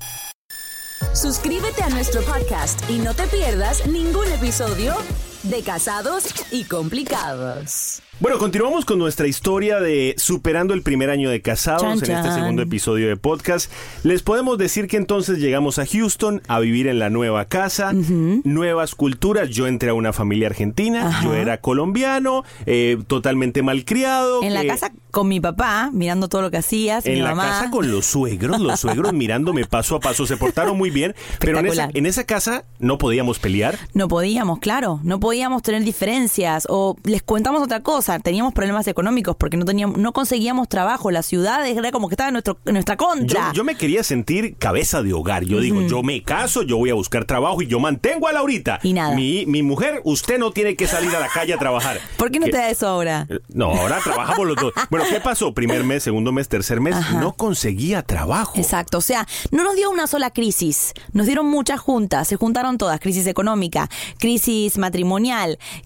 Suscríbete 1.14 1.82
a 1.82 1.88
nuestro 1.90 2.22
podcast 2.22 2.88
y 2.90 2.98
no 2.98 3.14
te 3.14 3.26
pierdas 3.28 3.86
ningún 3.86 4.26
episodio 4.32 4.94
de 5.42 5.62
Casados 5.62 6.24
y 6.50 6.64
Complicados. 6.64 8.02
Bueno, 8.20 8.38
continuamos 8.38 8.84
con 8.84 8.98
nuestra 8.98 9.28
historia 9.28 9.78
de 9.78 10.16
superando 10.18 10.74
el 10.74 10.82
primer 10.82 11.08
año 11.08 11.30
de 11.30 11.40
casados 11.40 11.82
Chan, 12.00 12.10
en 12.10 12.16
este 12.16 12.32
segundo 12.32 12.62
episodio 12.62 13.06
de 13.06 13.16
podcast. 13.16 13.70
Les 14.02 14.22
podemos 14.24 14.58
decir 14.58 14.88
que 14.88 14.96
entonces 14.96 15.38
llegamos 15.38 15.78
a 15.78 15.86
Houston 15.86 16.42
a 16.48 16.58
vivir 16.58 16.88
en 16.88 16.98
la 16.98 17.10
nueva 17.10 17.44
casa, 17.44 17.92
nuevas 17.92 18.96
culturas. 18.96 19.50
Yo 19.50 19.68
entré 19.68 19.90
a 19.90 19.94
una 19.94 20.12
familia 20.12 20.48
argentina, 20.48 21.06
Ajá. 21.10 21.22
yo 21.24 21.34
era 21.34 21.60
colombiano, 21.60 22.42
eh, 22.66 22.98
totalmente 23.06 23.62
malcriado. 23.62 24.42
En 24.42 24.52
la 24.52 24.62
que- 24.62 24.66
casa 24.66 24.90
con 25.12 25.28
mi 25.28 25.38
papá, 25.38 25.90
mirando 25.92 26.28
todo 26.28 26.42
lo 26.42 26.50
que 26.50 26.56
hacías, 26.56 27.04
mi 27.04 27.12
en 27.12 27.22
la 27.22 27.30
mamá. 27.36 27.48
casa 27.50 27.70
con 27.70 27.88
los 27.88 28.04
suegros, 28.04 28.60
los 28.60 28.80
suegros 28.80 29.12
mirándome 29.12 29.64
paso 29.64 29.94
a 29.94 30.00
paso, 30.00 30.26
se 30.26 30.36
portaron 30.36 30.76
muy 30.76 30.90
bien, 30.90 31.14
pero 31.38 31.60
en 31.60 31.66
esa, 31.66 31.88
en 31.94 32.04
esa 32.06 32.24
casa 32.24 32.64
no 32.80 32.98
podíamos 32.98 33.38
pelear. 33.38 33.78
No 33.94 34.08
podíamos, 34.08 34.58
claro, 34.58 34.98
no 35.04 35.20
podíamos 35.20 35.27
tener 35.62 35.82
diferencias 35.84 36.66
o 36.68 36.96
les 37.04 37.22
contamos 37.22 37.62
otra 37.62 37.82
cosa, 37.82 38.18
teníamos 38.18 38.52
problemas 38.54 38.86
económicos 38.88 39.36
porque 39.36 39.56
no 39.56 39.64
teníamos, 39.64 39.98
no 39.98 40.12
conseguíamos 40.12 40.68
trabajo, 40.68 41.10
la 41.10 41.22
ciudad 41.22 41.66
era 41.66 41.90
como 41.92 42.08
que 42.08 42.14
estaba 42.14 42.28
en, 42.28 42.34
nuestro, 42.34 42.58
en 42.64 42.72
nuestra 42.74 42.96
contra. 42.96 43.52
yo 43.52 43.64
me 43.64 43.76
quería 43.76 44.02
sentir 44.02 44.56
cabeza 44.56 45.02
de 45.02 45.12
hogar. 45.12 45.44
Yo 45.44 45.60
digo, 45.60 45.82
yo 45.82 46.02
me 46.02 46.22
caso, 46.22 46.62
yo 46.62 46.76
voy 46.78 46.90
a 46.90 46.94
buscar 46.94 47.24
trabajo 47.24 47.62
y 47.62 47.66
yo 47.66 47.78
mantengo 47.80 48.26
a 48.28 48.32
Laurita. 48.32 48.78
Y 48.82 48.92
nada. 48.92 49.14
Mi, 49.14 49.44
mi 49.46 49.62
mujer, 49.62 50.00
usted 50.04 50.38
no 50.38 50.50
tiene 50.50 50.76
que 50.76 50.86
salir 50.86 51.14
a 51.14 51.20
la 51.20 51.28
calle 51.28 51.54
a 51.54 51.58
trabajar. 51.58 51.98
¿Por 52.16 52.30
qué 52.30 52.38
no 52.38 52.46
Que- 52.46 52.52
te 52.52 52.58
da 52.58 52.70
eso 52.70 52.86
ahora? 52.88 53.26
Eh, 53.28 53.38
No, 53.48 53.66
ahora 53.72 54.00
trabajamos 54.02 54.46
los 54.46 54.56
dos. 54.56 54.72
Bueno, 54.90 55.04
¿qué 55.10 55.20
pasó? 55.20 55.52
Primer 55.54 55.84
mes, 55.84 56.02
segundo 56.02 56.32
mes, 56.32 56.48
tercer 56.48 56.80
mes, 56.80 56.96
no 57.14 57.32
conseguía 57.34 58.02
trabajo. 58.02 58.54
Exacto, 58.56 58.98
o 58.98 59.02
sea, 59.02 59.26
no 59.50 59.62
nos 59.64 59.76
dio 59.76 59.90
una 59.90 60.06
sola 60.06 60.30
crisis, 60.30 60.92
nos 61.12 61.26
dieron 61.26 61.46
muchas 61.46 61.80
juntas, 61.80 62.28
se 62.28 62.36
juntaron 62.36 62.78
todas, 62.78 63.00
crisis 63.00 63.26
económica, 63.26 63.88
crisis 64.18 64.78
matrimonial, 64.78 65.17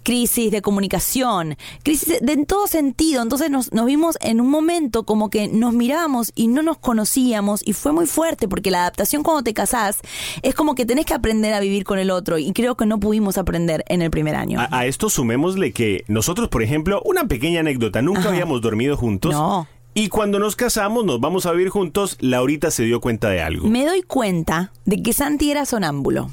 crisis 0.02 0.50
de 0.50 0.62
comunicación, 0.62 1.56
crisis 1.82 2.08
de, 2.08 2.20
de 2.20 2.32
en 2.32 2.46
todo 2.46 2.66
sentido, 2.66 3.22
entonces 3.22 3.50
nos, 3.50 3.72
nos 3.72 3.86
vimos 3.86 4.18
en 4.20 4.40
un 4.40 4.48
momento 4.50 5.04
como 5.04 5.30
que 5.30 5.48
nos 5.48 5.74
mirábamos 5.74 6.32
y 6.34 6.48
no 6.48 6.62
nos 6.62 6.78
conocíamos 6.78 7.62
y 7.64 7.72
fue 7.72 7.92
muy 7.92 8.06
fuerte 8.06 8.48
porque 8.48 8.70
la 8.70 8.80
adaptación 8.80 9.22
cuando 9.22 9.42
te 9.42 9.54
casás 9.54 10.00
es 10.42 10.54
como 10.54 10.74
que 10.74 10.86
tenés 10.86 11.06
que 11.06 11.14
aprender 11.14 11.54
a 11.54 11.60
vivir 11.60 11.84
con 11.84 11.98
el 11.98 12.10
otro 12.10 12.38
y 12.38 12.52
creo 12.52 12.76
que 12.76 12.86
no 12.86 12.98
pudimos 12.98 13.38
aprender 13.38 13.84
en 13.88 14.02
el 14.02 14.10
primer 14.10 14.34
año. 14.34 14.60
A, 14.60 14.68
a 14.70 14.86
esto 14.86 15.10
sumémosle 15.10 15.72
que 15.72 16.04
nosotros, 16.08 16.48
por 16.48 16.62
ejemplo, 16.62 17.02
una 17.04 17.26
pequeña 17.26 17.60
anécdota, 17.60 18.02
nunca 18.02 18.20
Ajá. 18.20 18.30
habíamos 18.30 18.60
dormido 18.60 18.96
juntos. 18.96 19.32
No. 19.32 19.66
Y 19.94 20.08
cuando 20.08 20.38
nos 20.38 20.56
casamos, 20.56 21.04
nos 21.04 21.20
vamos 21.20 21.44
a 21.44 21.52
vivir 21.52 21.68
juntos, 21.68 22.16
Laurita 22.20 22.70
se 22.70 22.84
dio 22.84 23.02
cuenta 23.02 23.28
de 23.28 23.42
algo. 23.42 23.68
Me 23.68 23.84
doy 23.84 24.00
cuenta 24.02 24.72
de 24.86 25.02
que 25.02 25.12
Santi 25.12 25.50
era 25.50 25.66
sonámbulo. 25.66 26.30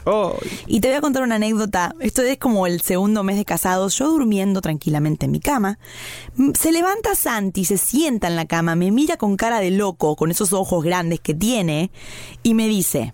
Y 0.66 0.80
te 0.80 0.88
voy 0.88 0.96
a 0.98 1.02
contar 1.02 1.24
una 1.24 1.36
anécdota. 1.36 1.94
Esto 2.00 2.22
es 2.22 2.38
como 2.38 2.68
el 2.68 2.80
segundo 2.80 3.22
mes 3.24 3.36
de 3.36 3.44
casados, 3.44 3.98
yo 3.98 4.10
durmiendo 4.10 4.62
tranquilamente 4.62 5.26
en 5.26 5.32
mi 5.34 5.42
cama. 5.42 5.78
Mm, 6.36 6.52
Se 6.54 6.72
levanta 6.72 7.16
Santi, 7.16 7.66
se 7.66 7.78
sienta 7.78 8.28
en 8.28 8.38
la 8.38 8.46
cama, 8.46 8.76
me 8.76 8.92
mira 8.92 9.18
con 9.18 9.36
cara 9.36 9.60
de 9.60 9.72
loco, 9.72 10.16
con 10.16 10.32
esos 10.32 10.54
ojos 10.54 10.82
grandes 10.82 11.20
que 11.20 11.34
tiene, 11.34 11.92
y 12.44 12.54
me 12.54 12.70
dice, 12.70 13.14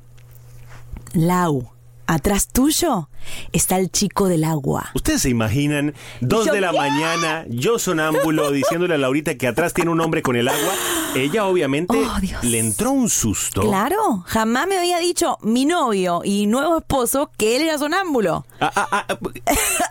Lau, 1.14 1.70
atrás 2.06 2.50
tuyo 2.50 3.10
está 3.51 3.77
el 3.77 3.91
chico 3.91 4.27
del 4.27 4.44
agua. 4.44 4.91
Ustedes 4.96 5.22
se 5.24 5.29
imaginan, 5.29 5.94
dos 6.22 6.46
yo, 6.48 6.53
de 6.53 6.62
la 6.62 6.72
¿qué? 6.72 6.77
mañana, 6.77 7.46
yo 7.50 7.79
sonámbulo, 7.79 8.51
diciéndole 8.51 8.96
a 8.96 8.98
Laurita 8.98 9.36
que 9.38 9.48
atrás 9.48 9.74
tiene 9.74 9.91
un 9.91 10.01
hombre 10.01 10.22
con 10.22 10.36
el 10.36 10.48
agua. 10.48 10.74
Ella 11.15 11.46
obviamente 11.46 11.96
Oh, 11.98 12.20
le 12.44 12.60
entró 12.60 12.91
un 12.91 13.10
susto. 13.10 13.62
Claro, 13.62 14.24
jamás 14.27 14.67
me 14.67 14.77
había 14.77 15.00
dicho 15.00 15.38
mi 15.41 15.65
novio 15.65 16.22
y 16.24 16.46
nuevo 16.48 16.77
esposo 16.79 17.32
que 17.38 17.55
él 17.55 17.63
era 17.63 17.77
sonámbulo. 17.77 18.46
A, 18.60 18.65
a- 18.67 18.88
a- 18.91 19.08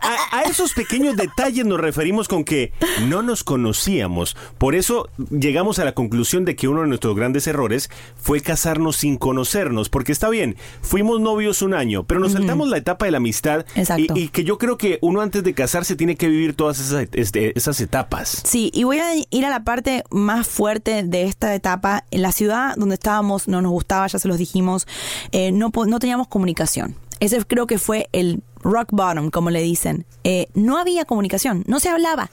a- 0.03 0.39
a 0.39 0.43
esos 0.43 0.73
pequeños 0.75 1.17
detalles 1.17 1.65
nos 1.67 1.81
referimos 1.81 2.29
con 2.29 2.45
que 2.45 2.73
no 3.09 3.23
nos 3.23 3.45
conocíamos. 3.45 4.37
Por 4.59 4.75
eso 4.75 5.09
llegamos 5.31 5.79
a 5.79 5.85
la 5.85 5.93
conclusión 5.93 6.45
de 6.45 6.57
que 6.57 6.69
uno 6.69 6.83
de 6.83 6.89
nuestros 6.89 7.17
grandes 7.17 7.47
errores 7.47 7.91
fue 8.17 8.41
casarnos 8.41 8.97
sin 8.97 9.17
conocernos. 9.17 9.89
Porque 9.89 10.13
está 10.13 10.29
bien, 10.29 10.57
fuimos 10.83 11.21
novios 11.21 11.63
un 11.63 11.75
año, 11.75 12.05
pero 12.05 12.21
nos 12.21 12.33
saltamos 12.33 12.69
la 12.69 12.77
etapa 12.79 13.05
de 13.07 13.11
la 13.13 13.21
amistad. 13.25 13.65
Exacto. 13.75 14.15
Y, 14.15 14.25
y 14.25 14.29
que 14.29 14.45
yo 14.45 14.59
creo 14.59 14.77
que 14.77 14.99
uno 15.01 15.23
antes 15.23 15.43
de 15.43 15.55
casarse 15.55 15.97
tiene 15.97 16.17
que 16.17 16.29
vivir 16.29 16.55
todas 16.55 16.79
esas, 16.79 17.09
este, 17.13 17.57
esas 17.59 17.81
etapas. 17.81 18.43
Sí, 18.45 18.71
y 18.75 18.85
voy 18.85 18.99
a 18.99 19.15
ir 19.15 19.45
a 19.47 19.51
la 19.51 19.65
parte 19.65 20.05
más 20.11 20.47
fuerte 20.47 21.03
de 21.03 21.25
esta 21.25 21.55
etapa. 21.55 22.05
En 22.11 22.23
la 22.23 22.33
ciudad 22.33 22.75
donde 22.77 22.95
estábamos 22.95 23.49
no 23.49 23.63
nos 23.63 23.73
gustaba, 23.73 24.07
ya 24.07 24.19
se 24.19 24.29
los 24.29 24.39
dijimos, 24.39 24.87
eh, 25.33 25.53
no, 25.53 25.71
no 25.87 25.99
teníamos 25.99 26.29
comunicación. 26.29 26.97
Ese 27.21 27.43
creo 27.45 27.67
que 27.67 27.79
fue 27.79 28.09
el 28.13 28.43
rock 28.61 28.89
bottom, 28.91 29.31
como 29.31 29.51
le 29.51 29.63
dicen. 29.63 30.05
Eh, 30.25 30.49
no 30.55 30.79
había 30.79 31.05
comunicación, 31.05 31.65
no 31.67 31.81
se 31.81 31.89
hablaba. 31.89 32.31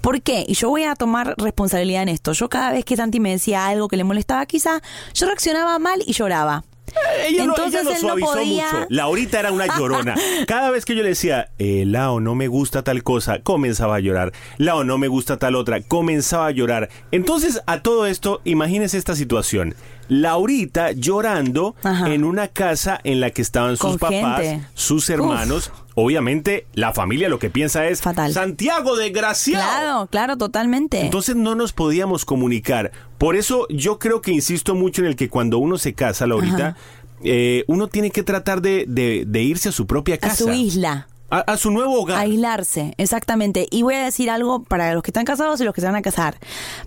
¿Por 0.00 0.22
qué? 0.22 0.44
Y 0.46 0.54
yo 0.54 0.68
voy 0.68 0.84
a 0.84 0.94
tomar 0.94 1.34
responsabilidad 1.38 2.02
en 2.02 2.10
esto. 2.10 2.32
Yo 2.32 2.48
cada 2.48 2.72
vez 2.72 2.84
que 2.84 2.96
Santi 2.96 3.20
me 3.20 3.30
decía 3.30 3.66
algo 3.66 3.88
que 3.88 3.96
le 3.96 4.04
molestaba, 4.04 4.44
quizá 4.46 4.82
yo 5.14 5.26
reaccionaba 5.26 5.78
mal 5.78 6.02
y 6.06 6.12
lloraba. 6.12 6.64
Ella, 7.26 7.44
lo- 7.44 7.50
Entonces 7.52 7.80
ella 7.82 7.84
lo 7.84 7.90
no 7.94 7.98
suavizó 8.00 8.32
podía- 8.32 8.64
mucho. 8.72 8.86
Laurita 8.88 9.40
era 9.40 9.52
una 9.52 9.66
llorona. 9.78 10.14
Cada 10.46 10.70
vez 10.70 10.84
que 10.84 10.94
yo 10.94 11.02
le 11.02 11.10
decía, 11.10 11.50
eh, 11.58 11.84
Lao, 11.86 12.20
no 12.20 12.34
me 12.34 12.48
gusta 12.48 12.82
tal 12.82 13.02
cosa, 13.02 13.40
comenzaba 13.40 13.96
a 13.96 14.00
llorar. 14.00 14.32
Lao, 14.56 14.84
no 14.84 14.98
me 14.98 15.08
gusta 15.08 15.36
tal 15.36 15.54
otra, 15.56 15.80
comenzaba 15.82 16.46
a 16.46 16.50
llorar. 16.50 16.88
Entonces, 17.10 17.60
a 17.66 17.82
todo 17.82 18.06
esto, 18.06 18.40
imagínense 18.44 18.96
esta 18.98 19.14
situación. 19.16 19.74
Laurita 20.08 20.92
llorando 20.92 21.76
Ajá. 21.82 22.12
en 22.12 22.24
una 22.24 22.48
casa 22.48 22.98
en 23.04 23.20
la 23.20 23.30
que 23.30 23.42
estaban 23.42 23.76
sus 23.76 23.90
Con 23.90 23.98
papás, 23.98 24.40
gente. 24.42 24.66
sus 24.74 25.08
hermanos. 25.10 25.70
Obviamente, 26.00 26.64
la 26.74 26.92
familia 26.92 27.28
lo 27.28 27.40
que 27.40 27.50
piensa 27.50 27.88
es 27.88 28.02
Fatal. 28.02 28.32
Santiago 28.32 28.96
desgraciado. 28.96 29.64
Claro, 29.64 30.06
claro, 30.08 30.36
totalmente. 30.36 31.00
Entonces 31.00 31.34
no 31.34 31.56
nos 31.56 31.72
podíamos 31.72 32.24
comunicar. 32.24 32.92
Por 33.18 33.34
eso 33.34 33.66
yo 33.68 33.98
creo 33.98 34.20
que 34.22 34.30
insisto 34.30 34.76
mucho 34.76 35.02
en 35.02 35.08
el 35.08 35.16
que 35.16 35.28
cuando 35.28 35.58
uno 35.58 35.76
se 35.76 35.94
casa, 35.94 36.28
Laurita, 36.28 36.76
eh, 37.24 37.64
uno 37.66 37.88
tiene 37.88 38.12
que 38.12 38.22
tratar 38.22 38.62
de, 38.62 38.84
de- 38.86 39.24
de 39.26 39.42
irse 39.42 39.70
a 39.70 39.72
su 39.72 39.88
propia 39.88 40.14
a 40.14 40.18
casa. 40.18 40.36
su 40.36 40.52
isla. 40.52 41.08
A, 41.30 41.40
a 41.40 41.56
su 41.56 41.70
nuevo 41.72 42.00
hogar. 42.00 42.20
Aislarse, 42.20 42.94
exactamente. 42.96 43.66
Y 43.70 43.82
voy 43.82 43.96
a 43.96 44.04
decir 44.04 44.30
algo 44.30 44.62
para 44.62 44.94
los 44.94 45.02
que 45.02 45.10
están 45.10 45.24
casados 45.24 45.60
y 45.60 45.64
los 45.64 45.74
que 45.74 45.80
se 45.80 45.86
van 45.88 45.96
a 45.96 46.00
casar. 46.02 46.38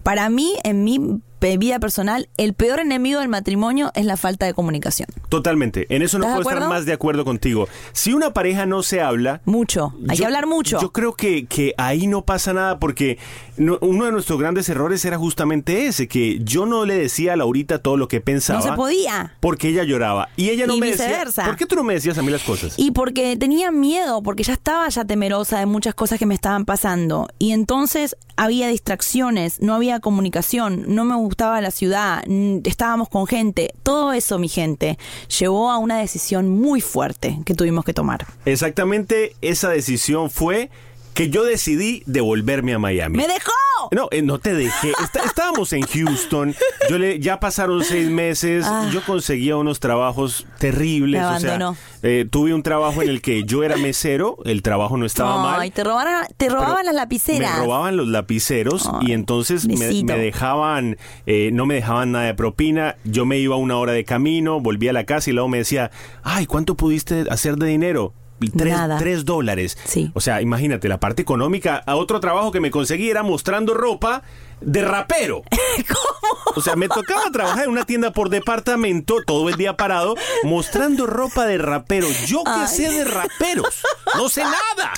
Para 0.04 0.30
mí, 0.30 0.54
en 0.64 0.84
mi 0.86 1.20
vida 1.58 1.80
personal, 1.80 2.30
el 2.38 2.54
peor 2.54 2.80
enemigo 2.80 3.20
del 3.20 3.30
matrimonio 3.30 3.92
es 3.96 4.06
la 4.06 4.18
falta 4.18 4.46
de 4.46 4.54
comunicación. 4.54 5.08
Totalmente. 5.30 5.86
En 5.94 6.02
eso 6.02 6.20
no 6.20 6.26
¿Estás 6.26 6.40
de 6.40 6.44
puedo 6.44 6.58
estar 6.58 6.70
más 6.70 6.86
de 6.86 6.94
acuerdo 6.94 7.26
contigo. 7.26 7.68
Si 7.94 8.14
una 8.14 8.32
pareja 8.34 8.66
no 8.66 8.84
se 8.84 9.02
habla... 9.02 9.42
Mucho. 9.46 9.94
Hay 10.10 10.18
yo- 10.18 10.22
que 10.22 10.26
hablar 10.26 10.48
mucho. 10.48 10.80
Yo 10.82 10.92
creo 10.92 11.14
que, 11.14 11.46
que 11.48 11.74
ahí 11.78 12.08
no 12.08 12.24
pasa 12.24 12.54
nada 12.54 12.80
porque 12.80 13.18
no- 13.58 13.78
uno 13.82 14.06
de 14.06 14.12
nuestros 14.12 14.40
grandes 14.40 14.70
errores 14.70 15.04
era 15.06 15.18
justamente 15.18 15.88
ese, 15.88 16.08
que 16.08 16.40
yo 16.44 16.66
no 16.66 16.86
le 16.86 16.96
decía 16.96 17.34
a 17.34 17.36
Laurita 17.36 17.80
todo 17.80 17.98
lo 17.98 18.08
que 18.08 18.22
pensaba. 18.22 18.60
no 18.60 18.66
se 18.66 18.72
podía. 18.74 19.36
Porque 19.40 19.70
ella 19.70 19.84
lloraba. 19.84 20.30
Y 20.38 20.50
ella 20.50 20.68
no 20.68 20.76
Y 20.76 20.80
me 20.80 20.88
viceversa. 20.92 21.24
decía... 21.42 21.46
¿Por 21.46 21.56
qué 21.58 21.66
tú 21.66 21.76
no 21.76 21.84
me 21.84 21.94
decías 21.94 22.18
a 22.18 22.22
mí 22.22 22.32
las 22.32 22.44
cosas? 22.44 22.74
Y 22.78 22.92
porque 22.92 23.36
tenía 23.38 23.72
miedo, 23.72 24.22
porque 24.22 24.44
ya 24.44 24.54
estaba 24.54 24.88
ya 24.90 25.06
temerosa 25.06 25.60
de 25.60 25.66
muchas 25.66 25.96
cosas 25.96 26.20
que 26.20 26.26
me 26.26 26.36
estaban 26.36 26.66
pasando. 26.66 27.28
Y 27.40 27.52
entonces 27.52 28.16
había 28.38 28.68
distracciones, 28.68 29.62
no 29.62 29.74
había 29.76 30.00
comunicación, 30.00 30.86
no 30.88 31.06
me 31.06 31.16
gustaba 31.32 31.62
la 31.62 31.72
ciudad, 31.72 32.24
estábamos 32.66 33.08
con 33.08 33.26
gente. 33.26 33.74
Todo 33.84 34.12
eso, 34.12 34.38
mi 34.38 34.50
gente, 34.50 34.98
llevó 35.40 35.72
a 35.72 35.78
una 35.78 35.98
decisión 35.98 36.50
muy 36.50 36.82
fuerte 36.82 37.40
que 37.46 37.54
tuvimos 37.54 37.86
que 37.86 37.94
tomar. 37.94 38.26
Exactamente 38.44 39.34
esa 39.42 39.70
decisión 39.70 40.30
fue 40.30 40.70
que 41.14 41.30
yo 41.30 41.44
decidí 41.44 42.04
devolverme 42.06 42.74
a 42.74 42.80
Miami. 42.80 43.18
¡Me 43.18 43.28
dejó! 43.28 43.52
No, 43.92 44.08
eh, 44.12 44.22
no 44.22 44.38
te 44.40 44.54
dejé. 44.54 44.92
Está- 45.04 45.22
estábamos 45.26 45.74
en 45.74 45.82
Houston. 45.82 46.56
Yo 46.90 46.98
le, 46.98 47.20
ya 47.20 47.40
pasaron 47.40 47.84
seis 47.84 48.10
meses. 48.10 48.66
Ah. 48.68 48.90
Yo 48.94 49.04
conseguía 49.04 49.58
unos 49.58 49.80
trabajos 49.80 50.46
terribles. 50.60 51.20
Me 51.22 51.26
o 51.28 51.40
sea, 51.40 51.54
abandonó. 51.56 51.78
eh, 52.04 52.26
tuve 52.30 52.54
un 52.54 52.64
trabajo 52.64 53.02
en 53.02 53.10
el 53.10 53.22
que 53.22 53.44
yo 53.44 53.64
era 53.64 53.76
mesero. 53.78 54.38
El 54.46 54.62
trabajo 54.62 54.98
no 54.98 55.06
estaba 55.06 55.42
mal. 55.42 55.60
Ay, 55.60 55.72
te 55.72 55.84
robaron, 55.84 56.14
te 56.38 56.48
robaban 56.50 56.86
las 56.86 56.96
lapiceras. 56.96 57.58
Me 57.58 57.66
robaban 57.66 57.98
los 57.98 58.08
lapiceros 58.08 58.88
Ay, 58.94 59.08
y 59.10 59.12
entonces 59.14 59.68
me, 59.68 59.76
dejaban, 60.18 60.98
eh, 61.26 61.50
no 61.54 61.66
me 61.66 61.76
dejaban 61.76 62.12
nada 62.12 62.26
de 62.26 62.34
propina. 62.36 62.96
Yo 63.04 63.26
me 63.26 63.38
iba 63.40 63.56
una 63.56 63.78
hora 63.78 63.92
de 63.94 64.06
camino, 64.06 64.60
volvía 64.62 64.92
a 64.92 64.94
la 64.94 65.06
casa 65.06 65.30
y 65.30 65.34
luego 65.34 65.50
me 65.50 65.58
decía, 65.58 65.92
ay, 66.24 66.46
¿cuánto 66.46 66.76
pudiste 66.76 67.26
hacer 67.30 67.58
de 67.58 67.68
dinero? 67.68 68.14
Tres, 68.50 68.76
tres 69.00 69.26
dólares. 69.26 69.78
Sí. 69.86 70.12
O 70.14 70.22
sea, 70.22 70.42
imagínate, 70.42 70.88
la 70.88 71.00
parte 71.00 71.22
económica. 71.22 71.78
A 71.86 71.96
otro 71.96 72.20
trabajo 72.20 72.52
que 72.52 72.60
me 72.60 72.72
conseguí 72.72 73.10
era 73.10 73.24
mostrando 73.24 73.74
ropa 73.74 74.24
de 74.62 74.82
rapero. 74.84 75.42
¿Cómo? 75.88 76.42
O 76.56 76.62
sea, 76.62 76.76
me 76.76 76.88
tocaba 76.88 77.24
trabajar 77.32 77.64
en 77.66 77.72
una 77.72 77.86
tienda 77.86 78.12
por 78.12 78.30
departamento 78.30 79.18
todo 79.26 79.50
el 79.50 79.56
día 79.56 79.76
parado 79.78 80.16
mostrando 80.44 81.08
ropa 81.08 81.46
de 81.46 81.58
rapero. 81.58 82.08
Yo 82.28 82.44
Ay. 82.46 82.68
sé 82.68 82.90
de 82.92 83.04
raperos. 83.06 83.82
No 84.18 84.30
sé 84.30 84.44
nada. 84.44 84.94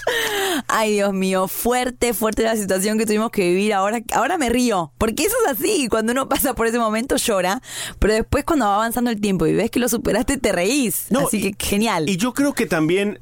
Ay, 0.67 0.93
Dios 0.93 1.13
mío, 1.13 1.47
fuerte, 1.47 2.13
fuerte 2.13 2.43
la 2.43 2.55
situación 2.55 2.97
que 2.97 3.05
tuvimos 3.05 3.31
que 3.31 3.41
vivir. 3.49 3.73
Ahora, 3.73 3.99
ahora 4.13 4.37
me 4.37 4.49
río, 4.49 4.91
porque 4.97 5.23
eso 5.25 5.35
es 5.45 5.51
así. 5.53 5.87
Cuando 5.89 6.11
uno 6.11 6.27
pasa 6.27 6.53
por 6.55 6.67
ese 6.67 6.79
momento 6.79 7.15
llora, 7.17 7.61
pero 7.99 8.13
después 8.13 8.43
cuando 8.43 8.65
va 8.65 8.75
avanzando 8.75 9.09
el 9.11 9.21
tiempo 9.21 9.45
y 9.45 9.53
ves 9.53 9.71
que 9.71 9.79
lo 9.79 9.87
superaste, 9.89 10.37
te 10.37 10.51
reís. 10.51 11.05
No, 11.09 11.27
así 11.27 11.37
y- 11.37 11.51
que 11.53 11.65
genial. 11.65 12.09
Y 12.09 12.17
yo 12.17 12.33
creo 12.33 12.53
que 12.53 12.65
también, 12.65 13.19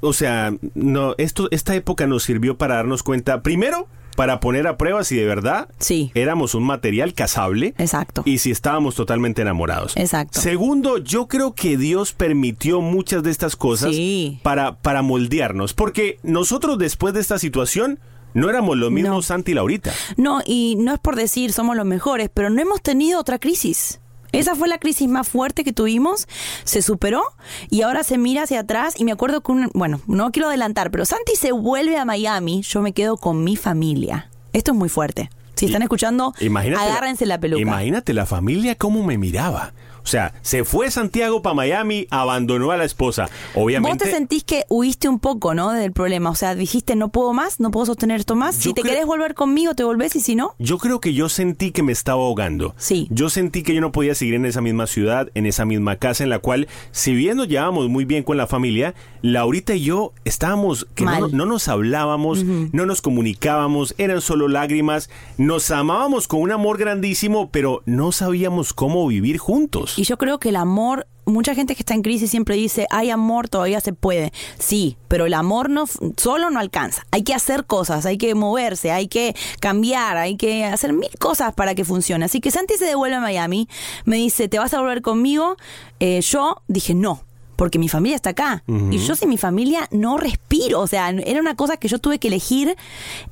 o 0.00 0.12
sea, 0.12 0.52
no, 0.74 1.14
esto, 1.18 1.48
esta 1.50 1.74
época 1.74 2.06
nos 2.06 2.22
sirvió 2.22 2.56
para 2.58 2.76
darnos 2.76 3.02
cuenta, 3.02 3.42
primero, 3.42 3.88
para 4.16 4.40
poner 4.40 4.66
a 4.66 4.76
prueba 4.76 5.04
si 5.04 5.14
de 5.14 5.24
verdad 5.24 5.68
Sí. 5.78 6.10
éramos 6.14 6.54
un 6.56 6.64
material 6.64 7.14
casable. 7.14 7.74
Exacto. 7.78 8.22
Y 8.24 8.38
si 8.38 8.50
estábamos 8.50 8.96
totalmente 8.96 9.42
enamorados. 9.42 9.96
Exacto. 9.96 10.40
Segundo, 10.40 10.98
yo 10.98 11.28
creo 11.28 11.54
que 11.54 11.76
Dios 11.76 12.14
permitió 12.14 12.80
muchas 12.80 13.22
de 13.22 13.30
estas 13.30 13.54
cosas 13.54 13.94
Sí. 13.94 14.40
para, 14.42 14.76
para 14.78 15.02
moldearnos. 15.02 15.72
Porque 15.72 16.18
nosotros 16.24 16.78
después 16.78 17.14
de 17.14 17.20
esta 17.20 17.38
situación 17.38 18.00
no 18.34 18.50
éramos 18.50 18.76
los 18.76 18.90
mismos 18.90 19.14
No. 19.14 19.22
Santi 19.22 19.52
y 19.52 19.54
Laurita. 19.54 19.92
No, 20.16 20.40
y 20.44 20.74
no 20.80 20.94
es 20.94 20.98
por 21.00 21.14
decir 21.14 21.52
somos 21.52 21.76
los 21.76 21.86
mejores, 21.86 22.28
pero 22.32 22.50
no 22.50 22.60
hemos 22.60 22.82
tenido 22.82 23.20
otra 23.20 23.38
crisis. 23.38 24.00
Esa 24.32 24.54
fue 24.54 24.68
la 24.68 24.78
crisis 24.78 25.08
más 25.08 25.28
fuerte 25.28 25.64
que 25.64 25.72
tuvimos, 25.72 26.28
se 26.64 26.82
superó 26.82 27.22
y 27.70 27.82
ahora 27.82 28.02
se 28.04 28.18
mira 28.18 28.42
hacia 28.42 28.60
atrás 28.60 28.94
y 28.98 29.04
me 29.04 29.12
acuerdo 29.12 29.40
que, 29.40 29.52
un, 29.52 29.70
bueno, 29.74 30.00
no 30.06 30.30
quiero 30.32 30.48
adelantar, 30.48 30.90
pero 30.90 31.04
Santi 31.04 31.34
se 31.34 31.52
vuelve 31.52 31.96
a 31.96 32.04
Miami, 32.04 32.62
yo 32.62 32.82
me 32.82 32.92
quedo 32.92 33.16
con 33.16 33.42
mi 33.44 33.56
familia. 33.56 34.30
Esto 34.52 34.72
es 34.72 34.78
muy 34.78 34.88
fuerte. 34.88 35.30
Si 35.54 35.66
están 35.66 35.82
escuchando, 35.82 36.34
Imagínate 36.40 36.84
agárrense 36.84 37.26
la 37.26 37.40
peluca. 37.40 37.60
Imagínate 37.60 38.12
la 38.14 38.26
familia 38.26 38.76
cómo 38.76 39.02
me 39.02 39.18
miraba. 39.18 39.72
O 40.08 40.10
sea, 40.10 40.32
se 40.40 40.64
fue 40.64 40.90
Santiago 40.90 41.42
para 41.42 41.52
Miami, 41.52 42.06
abandonó 42.08 42.70
a 42.70 42.78
la 42.78 42.84
esposa. 42.84 43.28
Obviamente. 43.54 44.04
Vos 44.04 44.10
te 44.10 44.10
sentís 44.10 44.42
que 44.42 44.64
huiste 44.70 45.06
un 45.06 45.18
poco, 45.20 45.52
¿no? 45.52 45.70
Del 45.70 45.92
problema. 45.92 46.30
O 46.30 46.34
sea, 46.34 46.54
dijiste, 46.54 46.96
no 46.96 47.10
puedo 47.10 47.34
más, 47.34 47.60
no 47.60 47.70
puedo 47.70 47.84
sostener 47.84 48.18
esto 48.18 48.34
más. 48.34 48.56
Yo 48.56 48.70
si 48.70 48.72
te 48.72 48.80
querés 48.80 49.04
volver 49.04 49.34
conmigo, 49.34 49.74
te 49.74 49.84
volvés 49.84 50.16
y 50.16 50.20
si 50.20 50.34
no, 50.34 50.54
Yo 50.58 50.78
creo 50.78 50.98
que 50.98 51.12
yo 51.12 51.28
sentí 51.28 51.72
que 51.72 51.82
me 51.82 51.92
estaba 51.92 52.22
ahogando. 52.22 52.74
Sí. 52.78 53.06
Yo 53.10 53.28
sentí 53.28 53.62
que 53.62 53.74
yo 53.74 53.82
no 53.82 53.92
podía 53.92 54.14
seguir 54.14 54.32
en 54.32 54.46
esa 54.46 54.62
misma 54.62 54.86
ciudad, 54.86 55.28
en 55.34 55.44
esa 55.44 55.66
misma 55.66 55.96
casa, 55.96 56.24
en 56.24 56.30
la 56.30 56.38
cual, 56.38 56.68
si 56.90 57.14
bien 57.14 57.36
nos 57.36 57.48
llevábamos 57.48 57.90
muy 57.90 58.06
bien 58.06 58.22
con 58.22 58.38
la 58.38 58.46
familia, 58.46 58.94
Laurita 59.20 59.74
y 59.74 59.82
yo 59.82 60.14
estábamos 60.24 60.86
que 60.94 61.04
no, 61.04 61.28
no 61.28 61.44
nos 61.44 61.68
hablábamos, 61.68 62.44
no 62.44 62.86
nos 62.86 63.02
comunicábamos, 63.02 63.94
eran 63.98 64.22
solo 64.22 64.48
lágrimas, 64.48 65.10
nos 65.36 65.70
amábamos 65.70 66.28
con 66.28 66.40
un 66.40 66.52
amor 66.52 66.78
grandísimo, 66.78 67.50
pero 67.50 67.82
no 67.84 68.10
sabíamos 68.10 68.72
cómo 68.72 69.06
vivir 69.06 69.36
juntos. 69.36 69.97
Y 69.98 70.04
yo 70.04 70.16
creo 70.16 70.38
que 70.38 70.50
el 70.50 70.56
amor, 70.56 71.08
mucha 71.26 71.56
gente 71.56 71.74
que 71.74 71.82
está 71.82 71.92
en 71.92 72.02
crisis 72.02 72.30
siempre 72.30 72.54
dice, 72.54 72.86
hay 72.88 73.10
amor, 73.10 73.48
todavía 73.48 73.80
se 73.80 73.92
puede. 73.92 74.32
Sí, 74.56 74.96
pero 75.08 75.26
el 75.26 75.34
amor 75.34 75.70
no 75.70 75.86
solo 76.16 76.50
no 76.50 76.60
alcanza. 76.60 77.04
Hay 77.10 77.24
que 77.24 77.34
hacer 77.34 77.66
cosas, 77.66 78.06
hay 78.06 78.16
que 78.16 78.32
moverse, 78.36 78.92
hay 78.92 79.08
que 79.08 79.34
cambiar, 79.58 80.16
hay 80.16 80.36
que 80.36 80.64
hacer 80.64 80.92
mil 80.92 81.10
cosas 81.18 81.52
para 81.52 81.74
que 81.74 81.84
funcione. 81.84 82.24
Así 82.24 82.40
que 82.40 82.52
Santi 82.52 82.74
se 82.74 82.84
devuelve 82.84 83.16
a 83.16 83.20
Miami, 83.20 83.68
me 84.04 84.18
dice, 84.18 84.48
¿te 84.48 84.60
vas 84.60 84.72
a 84.72 84.78
volver 84.78 85.02
conmigo? 85.02 85.56
Eh, 85.98 86.20
yo 86.20 86.62
dije, 86.68 86.94
no. 86.94 87.24
Porque 87.56 87.80
mi 87.80 87.88
familia 87.88 88.14
está 88.14 88.30
acá. 88.30 88.62
Y 88.68 88.98
yo 88.98 89.16
sin 89.16 89.30
mi 89.30 89.36
familia 89.36 89.88
no 89.90 90.16
respiro. 90.16 90.78
O 90.78 90.86
sea, 90.86 91.10
era 91.10 91.40
una 91.40 91.56
cosa 91.56 91.76
que 91.76 91.88
yo 91.88 91.98
tuve 91.98 92.20
que 92.20 92.28
elegir 92.28 92.76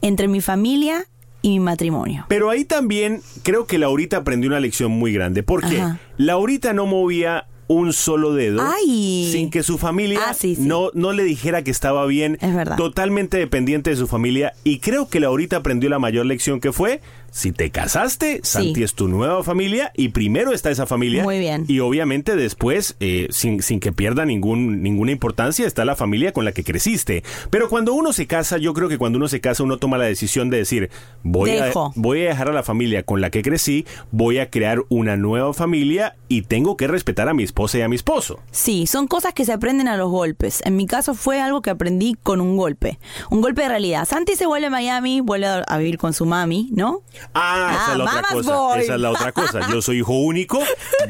entre 0.02 0.26
mi 0.26 0.40
familia 0.40 1.06
y 1.46 1.60
matrimonio. 1.60 2.24
Pero 2.28 2.50
ahí 2.50 2.64
también 2.64 3.22
creo 3.44 3.66
que 3.66 3.78
Laurita 3.78 4.16
aprendió 4.18 4.48
una 4.50 4.58
lección 4.60 4.90
muy 4.90 5.12
grande, 5.12 5.42
porque 5.44 5.80
Ajá. 5.80 6.00
Laurita 6.16 6.72
no 6.72 6.86
movía 6.86 7.46
un 7.68 7.92
solo 7.92 8.32
dedo 8.32 8.62
Ay. 8.62 9.28
sin 9.32 9.50
que 9.50 9.62
su 9.64 9.76
familia 9.78 10.20
Ah, 10.28 10.34
sí, 10.34 10.54
sí. 10.56 10.62
No, 10.62 10.90
no 10.94 11.12
le 11.12 11.24
dijera 11.24 11.62
que 11.62 11.70
estaba 11.70 12.06
bien, 12.06 12.38
Es 12.40 12.54
verdad. 12.54 12.76
totalmente 12.76 13.38
dependiente 13.38 13.90
de 13.90 13.96
su 13.96 14.06
familia 14.06 14.52
y 14.64 14.78
creo 14.78 15.08
que 15.08 15.18
Laurita 15.20 15.56
aprendió 15.58 15.88
la 15.90 15.98
mayor 15.98 16.26
lección 16.26 16.60
que 16.60 16.72
fue 16.72 17.00
si 17.36 17.52
te 17.52 17.70
casaste, 17.70 18.40
Santi 18.42 18.82
es 18.82 18.94
tu 18.94 19.08
nueva 19.08 19.44
familia 19.44 19.92
y 19.94 20.08
primero 20.08 20.52
está 20.52 20.70
esa 20.70 20.86
familia. 20.86 21.22
Muy 21.22 21.38
bien. 21.38 21.66
Y 21.68 21.80
obviamente 21.80 22.34
después, 22.34 22.96
eh, 23.00 23.28
sin, 23.30 23.62
sin 23.62 23.78
que 23.78 23.92
pierda 23.92 24.24
ningún, 24.24 24.82
ninguna 24.82 25.12
importancia, 25.12 25.66
está 25.66 25.84
la 25.84 25.96
familia 25.96 26.32
con 26.32 26.46
la 26.46 26.52
que 26.52 26.64
creciste. 26.64 27.22
Pero 27.50 27.68
cuando 27.68 27.92
uno 27.92 28.12
se 28.12 28.26
casa, 28.26 28.56
yo 28.56 28.72
creo 28.72 28.88
que 28.88 28.98
cuando 28.98 29.18
uno 29.18 29.28
se 29.28 29.40
casa, 29.40 29.62
uno 29.62 29.76
toma 29.76 29.98
la 29.98 30.06
decisión 30.06 30.48
de 30.48 30.56
decir, 30.56 30.90
voy, 31.22 31.50
a, 31.50 31.70
voy 31.94 32.22
a 32.22 32.28
dejar 32.30 32.48
a 32.48 32.52
la 32.54 32.62
familia 32.62 33.02
con 33.02 33.20
la 33.20 33.30
que 33.30 33.42
crecí, 33.42 33.84
voy 34.10 34.38
a 34.38 34.48
crear 34.50 34.80
una 34.88 35.16
nueva 35.16 35.52
familia 35.52 36.16
y 36.28 36.42
tengo 36.42 36.78
que 36.78 36.86
respetar 36.86 37.28
a 37.28 37.34
mi 37.34 37.42
esposa 37.42 37.76
y 37.78 37.82
a 37.82 37.88
mi 37.88 37.96
esposo. 37.96 38.40
Sí, 38.50 38.86
son 38.86 39.06
cosas 39.06 39.34
que 39.34 39.44
se 39.44 39.52
aprenden 39.52 39.88
a 39.88 39.96
los 39.96 40.10
golpes. 40.10 40.62
En 40.64 40.74
mi 40.76 40.86
caso 40.86 41.14
fue 41.14 41.40
algo 41.40 41.60
que 41.60 41.70
aprendí 41.70 42.16
con 42.22 42.40
un 42.40 42.56
golpe. 42.56 42.98
Un 43.30 43.42
golpe 43.42 43.62
de 43.62 43.68
realidad. 43.68 44.08
Santi 44.08 44.36
se 44.36 44.46
vuelve 44.46 44.68
a 44.68 44.70
Miami, 44.70 45.20
vuelve 45.20 45.46
a 45.46 45.66
a 45.66 45.78
vivir 45.78 45.98
con 45.98 46.12
su 46.12 46.26
mami, 46.26 46.68
¿no? 46.72 47.02
Ah, 47.34 47.70
esa 47.72 47.86
Ah, 47.88 47.92
es 47.92 47.98
la 47.98 48.04
otra 48.04 48.22
cosa. 48.22 48.54
boy. 48.56 48.80
Esa 48.80 48.94
es 48.94 49.00
la 49.00 49.10
otra 49.10 49.32
cosa. 49.32 49.68
Yo 49.70 49.82
soy 49.82 49.98
hijo 49.98 50.12
único. 50.12 50.60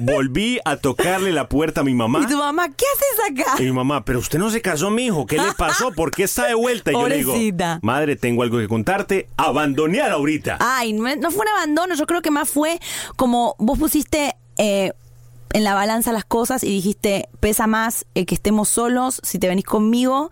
Volví 0.00 0.58
a 0.64 0.76
tocarle 0.76 1.32
la 1.32 1.49
puerta 1.49 1.80
a 1.80 1.85
mi 1.85 1.94
mamá. 1.94 2.20
Y 2.23 2.26
tu 2.26 2.37
mamá, 2.37 2.68
¿qué 2.68 2.85
haces 2.94 3.42
acá? 3.42 3.62
Y 3.62 3.66
mi 3.66 3.73
mamá, 3.73 4.04
pero 4.04 4.18
usted 4.18 4.38
no 4.38 4.50
se 4.50 4.61
casó, 4.61 4.90
mi 4.90 5.06
hijo. 5.06 5.26
¿Qué 5.26 5.37
le 5.37 5.52
pasó? 5.52 5.92
¿Por 5.92 6.11
qué 6.11 6.25
está 6.25 6.46
de 6.46 6.54
vuelta? 6.54 6.90
Y 6.90 6.94
yo 6.94 7.08
le 7.08 7.16
digo, 7.18 7.35
madre, 7.82 8.16
tengo 8.16 8.42
algo 8.42 8.58
que 8.58 8.68
contarte. 8.68 9.28
Abandoné 9.37 10.00
a 10.00 10.08
Laurita. 10.08 10.58
Ay, 10.61 10.92
no, 10.92 11.02
no 11.16 11.30
fue 11.30 11.42
un 11.46 11.49
abandono, 11.49 11.94
yo 11.94 12.06
creo 12.06 12.23
que 12.23 12.30
más 12.30 12.49
fue 12.49 12.78
como 13.16 13.54
vos 13.58 13.78
pusiste 13.78 14.35
eh, 14.58 14.92
en 15.52 15.64
la 15.64 15.74
balanza 15.74 16.12
las 16.12 16.24
cosas 16.24 16.62
y 16.64 16.68
dijiste, 16.68 17.28
pesa 17.40 17.66
más 17.66 18.06
el 18.14 18.26
que 18.26 18.34
estemos 18.34 18.68
solos, 18.68 19.20
si 19.22 19.38
te 19.38 19.48
venís 19.48 19.64
conmigo, 19.64 20.30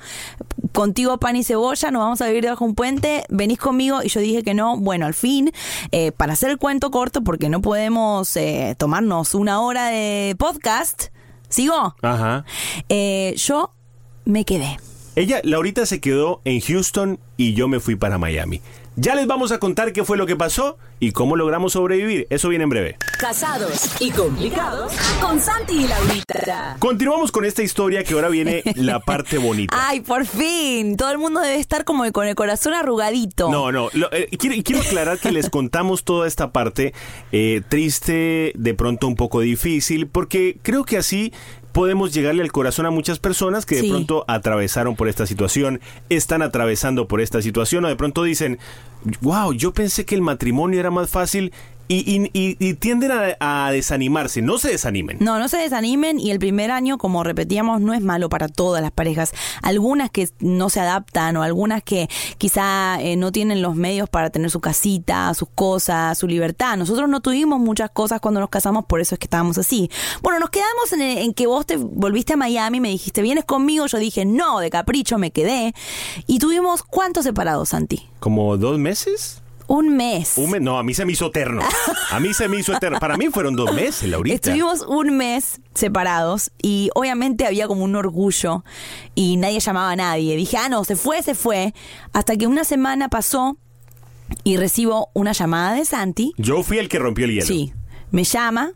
contigo 0.72 1.18
pan 1.18 1.36
y 1.36 1.44
cebolla, 1.44 1.90
nos 1.90 2.00
vamos 2.00 2.20
a 2.20 2.26
vivir 2.26 2.42
debajo 2.42 2.64
de 2.64 2.68
un 2.70 2.74
puente, 2.74 3.24
venís 3.28 3.58
conmigo 3.58 4.02
y 4.02 4.08
yo 4.08 4.20
dije 4.20 4.42
que 4.42 4.54
no, 4.54 4.76
bueno, 4.76 5.06
al 5.06 5.14
fin, 5.14 5.52
eh, 5.92 6.12
para 6.12 6.34
hacer 6.34 6.50
el 6.50 6.58
cuento 6.58 6.90
corto, 6.90 7.22
porque 7.22 7.48
no 7.48 7.62
podemos 7.62 8.36
eh, 8.36 8.74
tomarnos 8.78 9.34
una 9.34 9.60
hora 9.60 9.86
de 9.86 10.34
podcast, 10.38 11.06
¿sigo? 11.48 11.94
Ajá. 12.02 12.44
Eh, 12.88 13.34
yo 13.36 13.72
me 14.24 14.44
quedé. 14.44 14.78
Ella, 15.16 15.40
Laurita 15.44 15.86
se 15.86 16.00
quedó 16.00 16.40
en 16.44 16.60
Houston 16.60 17.20
y 17.36 17.54
yo 17.54 17.68
me 17.68 17.78
fui 17.78 17.94
para 17.94 18.18
Miami. 18.18 18.60
Ya 18.96 19.16
les 19.16 19.26
vamos 19.26 19.50
a 19.50 19.58
contar 19.58 19.92
qué 19.92 20.04
fue 20.04 20.16
lo 20.16 20.24
que 20.24 20.36
pasó 20.36 20.78
y 21.00 21.10
cómo 21.10 21.34
logramos 21.34 21.72
sobrevivir. 21.72 22.28
Eso 22.30 22.48
viene 22.48 22.62
en 22.62 22.70
breve. 22.70 22.96
Casados 23.18 23.90
y 24.00 24.12
complicados 24.12 24.92
con 25.20 25.40
Santi 25.40 25.84
y 25.84 25.88
Laurita. 25.88 26.76
Continuamos 26.78 27.32
con 27.32 27.44
esta 27.44 27.64
historia 27.64 28.04
que 28.04 28.14
ahora 28.14 28.28
viene 28.28 28.62
la 28.76 29.00
parte 29.00 29.38
bonita. 29.38 29.76
Ay, 29.76 30.00
por 30.00 30.24
fin. 30.26 30.96
Todo 30.96 31.10
el 31.10 31.18
mundo 31.18 31.40
debe 31.40 31.56
estar 31.56 31.84
como 31.84 32.08
con 32.12 32.28
el 32.28 32.36
corazón 32.36 32.72
arrugadito. 32.72 33.50
No, 33.50 33.72
no. 33.72 33.88
lo- 33.94 34.12
eh, 34.12 34.28
quiero, 34.38 34.54
quiero 34.62 34.80
aclarar 34.82 35.18
que 35.18 35.32
les 35.32 35.50
contamos 35.50 36.04
toda 36.04 36.28
esta 36.28 36.52
parte 36.52 36.94
eh, 37.32 37.62
triste, 37.68 38.52
de 38.54 38.74
pronto 38.74 39.08
un 39.08 39.16
poco 39.16 39.40
difícil, 39.40 40.06
porque 40.06 40.58
creo 40.62 40.84
que 40.84 40.98
así 40.98 41.32
podemos 41.74 42.14
llegarle 42.14 42.42
al 42.42 42.52
corazón 42.52 42.86
a 42.86 42.90
muchas 42.90 43.18
personas 43.18 43.66
que 43.66 43.74
de 43.74 43.80
Sí. 43.82 43.90
pronto 43.90 44.24
atravesaron 44.28 44.94
por 44.96 45.08
esta 45.08 45.26
situación, 45.26 45.80
están 46.08 46.40
atravesando 46.40 47.06
por 47.08 47.20
esta 47.20 47.42
situación 47.42 47.84
o 47.84 47.88
de 47.88 47.96
pronto 47.96 48.22
dicen, 48.22 48.58
wow, 49.20 49.52
yo 49.52 49.74
pensé 49.74 50.06
que 50.06 50.14
el 50.14 50.22
matrimonio 50.22 50.78
era 50.80 50.90
más 50.92 51.10
fácil 51.10 51.52
y, 51.88 51.96
y- 51.96 52.30
y- 52.32 52.56
y 52.58 52.74
tienden 52.74 53.12
a, 53.12 53.66
a 53.66 53.70
desanimarse. 53.72 54.40
No 54.42 54.58
se 54.58 54.70
desanimen. 54.70 55.18
No, 55.20 55.38
no 55.38 55.48
se 55.48 55.58
desanimen 55.58 56.18
y 56.18 56.30
el 56.30 56.38
primer 56.38 56.70
año, 56.70 56.98
como 56.98 57.22
repetíamos, 57.24 57.80
no 57.80 57.92
es 57.94 58.00
malo 58.00 58.28
para 58.28 58.48
todas 58.48 58.82
las 58.82 58.90
parejas. 58.90 59.32
Algunas 59.62 60.10
que 60.10 60.28
no 60.40 60.70
se 60.70 60.80
adaptan 60.80 61.36
o 61.36 61.42
algunas 61.42 61.82
que 61.82 62.08
quizá 62.38 63.00
eh, 63.00 63.16
no 63.16 63.32
tienen 63.32 63.60
los 63.62 63.74
medios 63.76 64.08
para 64.08 64.30
tener 64.30 64.50
su 64.50 64.60
casita, 64.60 65.32
sus 65.34 65.48
cosas, 65.54 66.16
su 66.18 66.26
libertad. 66.26 66.76
Nosotros 66.76 67.08
no 67.08 67.20
tuvimos 67.20 67.60
muchas 67.60 67.90
cosas 67.90 68.20
cuando 68.20 68.40
nos 68.40 68.48
casamos, 68.50 68.84
por 68.86 69.00
eso 69.00 69.14
es 69.14 69.18
que 69.18 69.26
estábamos 69.26 69.58
así. 69.58 69.90
Bueno, 70.22 70.40
nos 70.40 70.50
quedamos 70.50 70.92
en, 70.92 71.00
en 71.02 71.34
que 71.34 71.46
vos 71.46 71.66
te 71.66 71.76
volviste 71.76 72.32
a 72.32 72.36
Miami, 72.36 72.80
me 72.80 72.88
dijiste, 72.88 73.22
¿vienes 73.22 73.44
conmigo? 73.44 73.86
Yo 73.86 73.98
dije, 73.98 74.24
no, 74.24 74.60
de 74.60 74.70
capricho 74.70 75.18
me 75.18 75.30
quedé. 75.30 75.74
Y 76.26 76.38
tuvimos, 76.38 76.82
¿cuántos 76.82 77.24
separados, 77.24 77.68
Santi? 77.70 78.08
¿Como 78.20 78.56
dos 78.56 78.78
meses? 78.78 79.42
Un 79.74 79.96
mes. 79.96 80.34
Un 80.36 80.52
mes, 80.52 80.62
no, 80.62 80.78
a 80.78 80.84
mí 80.84 80.94
se 80.94 81.04
me 81.04 81.10
hizo 81.10 81.26
eterno. 81.26 81.60
A 82.12 82.20
mí 82.20 82.32
se 82.32 82.48
me 82.48 82.60
hizo 82.60 82.72
eterno. 82.72 83.00
Para 83.00 83.16
mí 83.16 83.26
fueron 83.26 83.56
dos 83.56 83.74
meses, 83.74 84.08
Laurita. 84.08 84.36
Estuvimos 84.36 84.82
un 84.82 85.16
mes 85.16 85.60
separados 85.74 86.52
y 86.62 86.90
obviamente 86.94 87.44
había 87.44 87.66
como 87.66 87.82
un 87.82 87.96
orgullo 87.96 88.62
y 89.16 89.36
nadie 89.36 89.58
llamaba 89.58 89.90
a 89.90 89.96
nadie. 89.96 90.36
Dije, 90.36 90.58
ah, 90.58 90.68
no, 90.68 90.84
se 90.84 90.94
fue, 90.94 91.24
se 91.24 91.34
fue. 91.34 91.74
Hasta 92.12 92.36
que 92.36 92.46
una 92.46 92.62
semana 92.62 93.08
pasó 93.08 93.58
y 94.44 94.58
recibo 94.58 95.10
una 95.12 95.32
llamada 95.32 95.74
de 95.74 95.84
Santi. 95.84 96.34
Yo 96.36 96.62
fui 96.62 96.78
el 96.78 96.88
que 96.88 97.00
rompió 97.00 97.24
el 97.24 97.32
hielo. 97.32 97.46
Sí, 97.46 97.72
me 98.12 98.22
llama. 98.22 98.74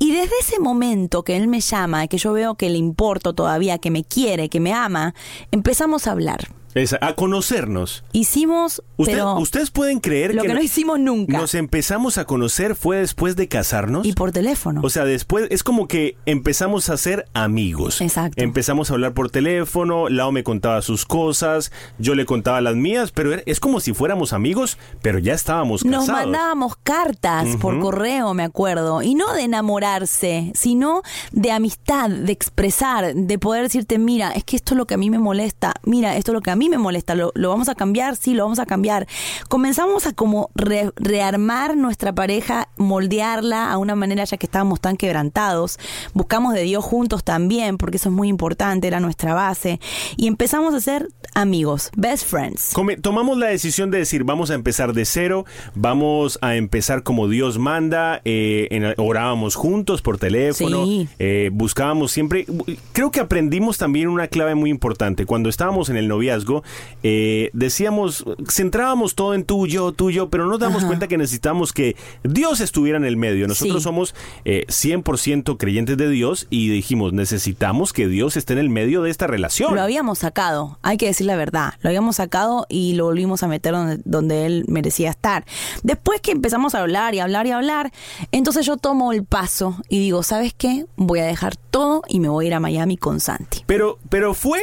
Y 0.00 0.10
desde 0.10 0.34
ese 0.40 0.58
momento 0.58 1.22
que 1.22 1.36
él 1.36 1.46
me 1.46 1.60
llama, 1.60 2.08
que 2.08 2.18
yo 2.18 2.32
veo 2.32 2.56
que 2.56 2.70
le 2.70 2.78
importo 2.78 3.36
todavía, 3.36 3.78
que 3.78 3.92
me 3.92 4.02
quiere, 4.02 4.48
que 4.48 4.58
me 4.58 4.72
ama, 4.72 5.14
empezamos 5.52 6.08
a 6.08 6.10
hablar. 6.10 6.48
Esa- 6.74 6.98
a 7.00 7.14
conocernos. 7.14 8.04
Hicimos, 8.12 8.82
Usted- 8.96 9.12
pero 9.14 9.34
ustedes 9.38 9.70
pueden 9.70 10.00
creer 10.00 10.34
lo 10.34 10.42
que 10.42 10.48
no 10.48 10.54
no- 10.54 10.62
hicimos 10.62 10.98
nunca. 10.98 11.38
Nos 11.38 11.54
empezamos 11.54 12.18
a 12.18 12.24
conocer 12.24 12.74
fue 12.74 12.98
después 12.98 13.36
de 13.36 13.48
casarnos. 13.48 14.06
y 14.06 14.12
por 14.12 14.32
teléfono. 14.32 14.80
O 14.84 14.90
sea, 14.90 15.04
después 15.04 15.46
es 15.50 15.62
como 15.62 15.86
que 15.88 16.16
empezamos 16.26 16.88
a 16.90 16.96
ser 16.96 17.26
amigos. 17.34 18.00
Exacto. 18.00 18.42
Empezamos 18.42 18.90
a 18.90 18.94
hablar 18.94 19.14
por 19.14 19.30
teléfono, 19.30 20.08
Lao 20.08 20.32
me 20.32 20.42
contaba 20.44 20.82
sus 20.82 21.04
cosas, 21.06 21.70
yo 21.98 22.14
le 22.14 22.26
contaba 22.26 22.60
las 22.60 22.76
mías, 22.76 23.12
pero 23.12 23.30
es 23.46 23.60
como 23.60 23.80
si 23.80 23.92
fuéramos 23.94 24.32
amigos, 24.32 24.78
pero 25.02 25.18
ya 25.18 25.34
estábamos 25.34 25.84
Nos 25.84 26.06
casados. 26.06 26.22
mandábamos 26.26 26.76
cartas 26.82 27.56
por 27.60 27.78
correo, 27.80 28.34
me 28.34 28.42
acuerdo, 28.42 29.02
y 29.02 29.14
no 29.14 29.32
de 29.34 29.42
enamorarse, 29.42 30.52
sino 30.54 31.02
de 31.32 31.52
amistad, 31.52 32.08
de 32.10 32.32
expresar, 32.32 33.14
de 33.14 33.38
poder 33.38 33.62
decirte, 33.64 33.98
mira, 33.98 34.32
es 34.32 34.44
que 34.44 34.56
esto 34.56 34.74
es 34.74 34.78
lo 34.78 34.86
que 34.86 34.94
a 34.94 34.98
mí 34.98 35.10
me 35.10 35.18
molesta, 35.18 35.74
mira, 35.84 36.16
esto 36.16 36.32
es 36.32 36.34
lo 36.34 36.40
que 36.40 36.50
a 36.50 36.56
mí 36.56 36.63
me 36.68 36.78
molesta, 36.78 37.14
lo, 37.14 37.32
lo 37.34 37.48
vamos 37.48 37.68
a 37.68 37.74
cambiar, 37.74 38.16
sí, 38.16 38.34
lo 38.34 38.44
vamos 38.44 38.58
a 38.58 38.66
cambiar. 38.66 39.06
Comenzamos 39.48 40.06
a 40.06 40.12
como 40.12 40.50
re- 40.54 40.90
rearmar 40.96 41.76
nuestra 41.76 42.12
pareja, 42.14 42.68
moldearla 42.76 43.70
a 43.72 43.78
una 43.78 43.94
manera 43.94 44.24
ya 44.24 44.36
que 44.36 44.46
estábamos 44.46 44.80
tan 44.80 44.96
quebrantados. 44.96 45.78
Buscamos 46.12 46.54
de 46.54 46.62
Dios 46.62 46.84
juntos 46.84 47.24
también, 47.24 47.76
porque 47.78 47.96
eso 47.96 48.08
es 48.08 48.14
muy 48.14 48.28
importante, 48.28 48.86
era 48.86 49.00
nuestra 49.00 49.34
base, 49.34 49.80
y 50.16 50.26
empezamos 50.26 50.74
a 50.74 50.80
ser 50.80 51.08
amigos, 51.34 51.90
best 51.96 52.26
friends. 52.26 52.70
Come- 52.74 52.96
tomamos 52.96 53.36
la 53.38 53.46
decisión 53.46 53.90
de 53.90 53.98
decir, 53.98 54.24
vamos 54.24 54.50
a 54.50 54.54
empezar 54.54 54.92
de 54.92 55.04
cero, 55.04 55.44
vamos 55.74 56.38
a 56.42 56.54
empezar 56.56 57.02
como 57.02 57.28
Dios 57.28 57.58
manda, 57.58 58.20
eh, 58.24 58.68
en- 58.70 58.94
orábamos 58.98 59.54
juntos 59.56 60.02
por 60.02 60.18
teléfono, 60.18 60.84
Sí. 60.84 61.08
eh, 61.18 61.50
buscábamos 61.52 62.12
siempre, 62.12 62.46
creo 62.92 63.10
que 63.10 63.20
aprendimos 63.20 63.78
también 63.78 64.08
una 64.08 64.28
clave 64.28 64.54
muy 64.54 64.70
importante, 64.70 65.26
cuando 65.26 65.48
estábamos 65.48 65.88
en 65.88 65.96
el 65.96 66.06
noviazgo, 66.08 66.53
eh, 67.02 67.50
decíamos, 67.52 68.24
centrábamos 68.48 69.14
todo 69.14 69.34
en 69.34 69.44
tú, 69.44 69.66
yo, 69.66 69.92
tú, 69.92 70.10
yo, 70.10 70.30
pero 70.30 70.46
nos 70.46 70.58
damos 70.60 70.78
Ajá. 70.78 70.86
cuenta 70.88 71.08
que 71.08 71.16
necesitamos 71.18 71.72
que 71.72 71.96
Dios 72.22 72.60
estuviera 72.60 72.98
en 72.98 73.04
el 73.04 73.16
medio, 73.16 73.48
nosotros 73.48 73.78
Sí. 73.78 73.84
somos 73.84 74.14
eh, 74.44 74.64
100% 74.68 75.56
creyentes 75.58 75.96
de 75.96 76.08
Dios 76.08 76.46
y 76.50 76.68
dijimos, 76.68 77.12
necesitamos 77.12 77.92
que 77.92 78.06
Dios 78.08 78.36
esté 78.36 78.52
en 78.52 78.58
el 78.60 78.70
medio 78.70 79.02
de 79.02 79.10
esta 79.10 79.26
relación. 79.26 79.74
Lo 79.74 79.82
habíamos 79.82 80.18
sacado, 80.20 80.78
hay 80.82 80.96
que 80.96 81.06
decir 81.06 81.26
la 81.26 81.36
verdad. 81.36 81.74
Lo 81.80 81.88
habíamos 81.88 82.16
sacado 82.16 82.66
y 82.68 82.94
lo 82.94 83.04
volvimos 83.06 83.42
a 83.42 83.48
meter 83.48 83.72
donde, 83.72 84.00
donde 84.04 84.46
él 84.46 84.64
merecía 84.68 85.10
estar. 85.10 85.44
Después 85.82 86.20
que 86.20 86.30
empezamos 86.32 86.74
a 86.74 86.80
hablar 86.80 87.14
y 87.14 87.20
hablar 87.20 87.46
y 87.46 87.50
hablar, 87.50 87.92
entonces 88.32 88.66
yo 88.66 88.76
tomo 88.76 89.12
el 89.12 89.24
paso 89.24 89.76
y 89.88 89.98
digo, 89.98 90.22
¿sabes 90.22 90.54
qué? 90.56 90.86
Voy 90.96 91.20
a 91.20 91.24
dejar 91.24 91.56
todo 91.56 92.02
y 92.08 92.20
me 92.20 92.28
voy 92.28 92.44
a 92.46 92.48
ir 92.48 92.54
a 92.54 92.60
Miami 92.60 92.96
con 92.96 93.20
Santi. 93.20 93.62
Pero, 93.66 93.98
pero 94.08 94.34
fue 94.34 94.60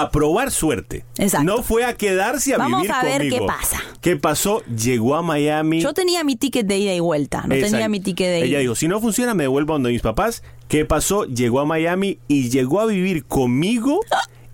a 0.00 0.10
probar 0.10 0.50
suerte. 0.50 1.04
Exacto. 1.18 1.44
No 1.44 1.62
fue 1.62 1.84
a 1.84 1.94
quedarse 1.94 2.54
a 2.54 2.58
Vamos 2.58 2.82
vivir 2.82 2.92
a 2.92 3.02
ver 3.02 3.18
conmigo. 3.18 3.38
qué 3.38 3.46
pasa. 3.46 3.80
¿Qué 4.00 4.16
pasó? 4.16 4.62
Llegó 4.66 5.14
a 5.14 5.22
Miami. 5.22 5.80
Yo 5.80 5.92
tenía 5.94 6.24
mi 6.24 6.36
ticket 6.36 6.66
de 6.66 6.78
ida 6.78 6.94
y 6.94 7.00
vuelta, 7.00 7.44
no 7.46 7.54
Exacto. 7.54 7.72
tenía 7.72 7.88
mi 7.88 8.00
ticket 8.00 8.26
de 8.28 8.38
ida. 8.40 8.46
Ella 8.46 8.58
dijo, 8.60 8.74
si 8.74 8.88
no 8.88 9.00
funciona, 9.00 9.34
me 9.34 9.44
devuelvo 9.44 9.72
donde 9.74 9.90
mis 9.90 10.02
papás. 10.02 10.42
¿Qué 10.68 10.84
pasó? 10.84 11.24
Llegó 11.26 11.60
a 11.60 11.64
Miami 11.64 12.18
y 12.28 12.50
llegó 12.50 12.80
a 12.80 12.86
vivir 12.86 13.24
conmigo 13.24 14.00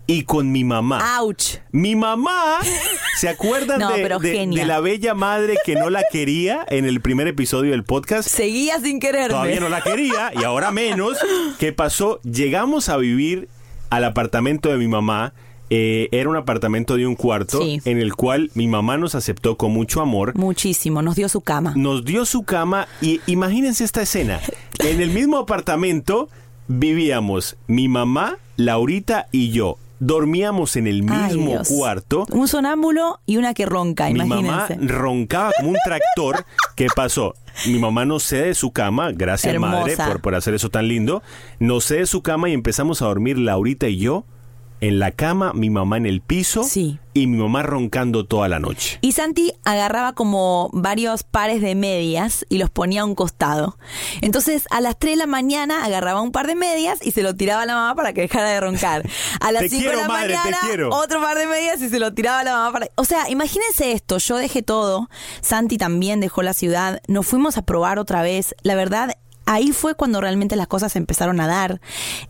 y 0.06 0.24
con 0.24 0.50
mi 0.50 0.64
mamá. 0.64 1.18
¡Auch! 1.18 1.58
Mi 1.70 1.94
mamá, 1.94 2.58
¿se 3.18 3.28
acuerdan 3.28 3.78
No, 3.80 3.90
de, 3.92 4.02
pero 4.02 4.18
de- 4.18 4.32
genia. 4.32 4.60
de 4.60 4.66
la 4.66 4.80
bella 4.80 5.14
madre 5.14 5.56
que 5.64 5.76
no 5.76 5.88
la 5.88 6.02
quería 6.10 6.66
en 6.68 6.84
el 6.84 7.00
primer 7.00 7.28
episodio 7.28 7.70
del 7.70 7.84
podcast? 7.84 8.28
Seguía 8.28 8.80
sin 8.80 8.98
quererme. 8.98 9.28
Todavía 9.28 9.60
no 9.60 9.68
la 9.68 9.82
quería 9.82 10.32
y 10.38 10.42
ahora 10.44 10.72
menos. 10.72 11.16
¿Qué 11.60 11.72
pasó? 11.72 12.20
Llegamos 12.22 12.88
a 12.88 12.96
vivir 12.96 13.48
al 13.90 14.04
apartamento 14.04 14.70
de 14.70 14.78
mi 14.78 14.88
mamá. 14.88 15.32
Eh, 15.72 16.08
era 16.10 16.28
un 16.28 16.36
apartamento 16.36 16.96
de 16.96 17.06
un 17.06 17.14
cuarto 17.14 17.60
Sí. 17.62 17.80
en 17.84 17.98
el 17.98 18.14
cual 18.16 18.50
mi 18.54 18.66
mamá 18.66 18.96
nos 18.98 19.14
aceptó 19.14 19.56
con 19.56 19.70
mucho 19.72 20.00
amor. 20.00 20.36
Muchísimo, 20.36 21.00
nos 21.00 21.14
dio 21.14 21.28
su 21.28 21.42
cama. 21.42 21.74
Nos 21.76 22.04
dio 22.04 22.24
su 22.24 22.42
cama 22.42 22.88
y 23.00 23.20
imagínense 23.26 23.84
esta 23.84 24.02
escena. 24.02 24.40
En 24.80 25.00
el 25.00 25.10
mismo 25.10 25.38
apartamento 25.38 26.28
vivíamos 26.66 27.56
mi 27.68 27.86
mamá, 27.88 28.38
Laurita 28.56 29.28
y 29.30 29.50
yo. 29.50 29.76
Dormíamos 30.00 30.74
en 30.76 30.86
el 30.86 31.02
mismo 31.04 31.60
cuarto. 31.68 32.26
Un 32.30 32.48
sonámbulo 32.48 33.20
y 33.26 33.36
una 33.36 33.54
que 33.54 33.66
ronca, 33.66 34.10
Mi 34.10 34.24
mamá 34.24 34.66
roncaba 34.80 35.52
como 35.56 35.70
un 35.70 35.76
tractor. 35.84 36.44
¿Qué 36.74 36.88
pasó? 36.94 37.34
Mi 37.66 37.78
mamá 37.78 38.04
no 38.04 38.18
cede 38.18 38.46
de 38.46 38.54
su 38.54 38.72
cama, 38.72 39.12
gracias 39.12 39.54
Hermosa. 39.54 39.72
madre 39.72 39.96
por, 39.96 40.20
por 40.20 40.34
hacer 40.34 40.54
eso 40.54 40.70
tan 40.70 40.88
lindo. 40.88 41.22
No 41.58 41.80
cede 41.80 42.00
de 42.00 42.06
su 42.06 42.22
cama 42.22 42.48
y 42.48 42.54
empezamos 42.54 43.02
a 43.02 43.06
dormir 43.06 43.38
Laurita 43.38 43.86
y 43.88 43.98
yo 43.98 44.24
en 44.80 44.98
la 44.98 45.10
cama, 45.10 45.52
mi 45.52 45.68
mamá 45.70 45.96
en 45.98 46.06
el 46.06 46.20
piso 46.22 46.64
Sí. 46.64 46.98
y 47.12 47.26
mi 47.26 47.36
mamá 47.36 47.62
roncando 47.62 48.24
toda 48.24 48.48
la 48.48 48.58
noche. 48.60 48.98
Y 49.02 49.12
Santi 49.12 49.52
agarraba 49.64 50.14
como 50.14 50.70
varios 50.72 51.22
pares 51.22 51.60
de 51.60 51.74
medias 51.74 52.46
y 52.48 52.58
los 52.58 52.70
ponía 52.70 53.02
a 53.02 53.04
un 53.04 53.14
costado. 53.14 53.76
Entonces, 54.22 54.64
a 54.70 54.80
las 54.80 54.98
3 54.98 55.12
de 55.12 55.16
la 55.18 55.26
mañana 55.26 55.84
agarraba 55.84 56.22
un 56.22 56.32
par 56.32 56.46
de 56.46 56.54
medias 56.54 56.98
y 57.02 57.10
se 57.10 57.22
lo 57.22 57.34
tiraba 57.34 57.62
a 57.62 57.66
la 57.66 57.74
mamá 57.74 57.94
para 57.94 58.12
que 58.12 58.22
dejara 58.22 58.48
de 58.50 58.60
roncar. 58.60 59.08
A 59.40 59.52
las 59.52 59.62
Te 59.62 59.68
5 59.68 59.90
de 59.90 59.96
la 59.96 60.08
madre, 60.08 60.34
mañana, 60.36 60.58
otro 60.96 61.20
par 61.20 61.36
de 61.36 61.46
medias 61.46 61.80
y 61.82 61.88
se 61.90 61.98
lo 61.98 62.14
tiraba 62.14 62.40
a 62.40 62.44
la 62.44 62.52
mamá 62.52 62.72
para... 62.72 62.88
O 62.94 63.04
sea, 63.04 63.28
imagínense 63.28 63.92
esto, 63.92 64.18
yo 64.18 64.36
dejé 64.36 64.62
todo, 64.62 65.08
Santi 65.42 65.76
también 65.78 66.20
dejó 66.20 66.42
la 66.42 66.54
ciudad, 66.54 67.02
nos 67.06 67.26
fuimos 67.26 67.58
a 67.58 67.62
probar 67.62 67.98
otra 67.98 68.22
vez. 68.22 68.54
La 68.62 68.74
verdad, 68.76 69.16
ahí 69.46 69.72
fue 69.72 69.94
cuando 69.94 70.20
realmente 70.20 70.56
las 70.56 70.68
cosas 70.68 70.96
empezaron 70.96 71.40
a 71.40 71.46
dar. 71.46 71.80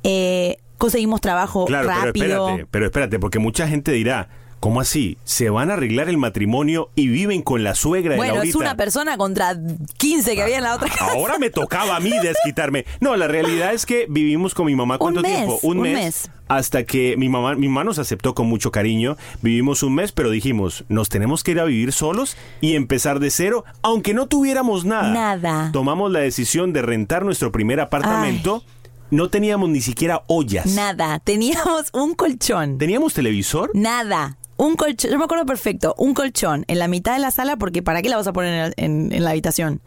Eh, 0.03 0.57
conseguimos 0.81 1.21
trabajo 1.21 1.67
Claro, 1.67 1.89
rápido. 1.89 2.13
pero 2.13 2.47
espérate, 2.49 2.67
pero 2.71 2.85
espérate, 2.87 3.19
porque 3.21 3.39
mucha 3.39 3.69
gente 3.69 3.93
dirá, 3.93 4.29
¿cómo 4.59 4.81
así? 4.81 5.17
¿Se 5.25 5.49
van 5.51 5.71
a 5.71 5.75
arreglar 5.75 6.09
el 6.09 6.19
matrimonio 6.19 6.91
y 6.97 7.07
viven 7.09 7.43
con 7.43 7.63
la 7.63 7.75
suegra 7.75 8.13
de 8.13 8.17
Bueno, 8.17 8.33
es 8.35 8.39
Laurita? 8.39 8.59
una 8.59 8.77
persona 8.77 9.17
contra 9.17 9.57
15 9.99 10.35
que 10.35 10.43
había 10.43 10.59
en 10.59 10.65
la 10.65 10.75
otra 10.75 10.89
casa. 10.89 11.13
Ahora 11.13 11.39
me 11.39 11.51
tocaba 11.51 11.97
a 11.97 12.01
mí 12.01 12.13
desquitarme. 12.23 12.85
No, 13.01 13.15
la 13.17 13.29
realidad 13.29 13.73
es 13.73 13.87
que 13.87 14.07
vivimos 14.09 14.55
con 14.55 14.67
mi 14.67 14.75
mamá 14.75 14.99
cuánto 14.99 15.21
Un 15.21 15.27
mes, 15.27 15.37
tiempo? 15.37 15.59
un 15.63 15.81
mes. 15.81 16.31
Hasta 16.49 16.83
que 16.83 17.15
mi 17.17 17.29
mamá, 17.29 17.55
mi 17.55 17.69
mamá 17.69 17.85
nos 17.85 18.01
aceptó 18.01 18.35
con 18.35 18.49
mucho 18.49 18.73
cariño. 18.73 19.17
Vivimos 19.41 19.85
un 19.85 19.95
mes, 19.95 20.11
pero 20.11 20.31
dijimos, 20.31 20.85
nos 20.89 21.09
tenemos 21.09 21.45
que 21.45 21.53
ir 21.53 21.61
a 21.61 21.65
vivir 21.65 21.93
solos 21.93 22.37
y 22.61 22.75
empezar 22.75 23.21
de 23.21 23.31
cero, 23.31 23.65
aunque 23.83 24.15
no 24.15 24.27
tuviéramos 24.27 24.85
nada. 24.85 25.13
Nada. 25.13 25.71
Tomamos 25.73 26.11
la 26.11 26.19
decisión 26.19 26.73
de 26.73 26.83
rentar 26.83 27.25
nuestro 27.25 27.53
primer 27.53 27.79
apartamento. 27.81 28.65
No 29.11 29.29
teníamos 29.29 29.69
ni 29.71 29.81
siquiera 29.81 30.23
ollas. 30.29 30.67
Nada, 30.67 31.19
teníamos 31.19 31.91
un 31.93 32.15
colchón. 32.15 32.79
¿Teníamos 32.79 33.15
televisor? 33.15 33.71
Nada. 33.75 34.37
Un 34.57 34.77
colchón, 34.77 35.11
yo 35.11 35.19
me 35.19 35.25
acuerdo 35.25 35.47
perfecto, 35.47 35.95
un 35.97 36.13
colchón 36.15 36.65
en 36.69 36.79
la 36.79 36.87
mitad 36.87 37.15
de 37.15 37.19
la 37.19 37.31
sala 37.31 37.57
porque 37.57 37.83
¿para 37.83 38.03
qué 38.03 38.09
la 38.11 38.17
vas 38.19 38.27
a 38.27 38.33
poner 38.35 38.75
en, 38.77 38.85
en- 39.09 39.13
en 39.13 39.25
la 39.25 39.31
habitación? 39.31 39.81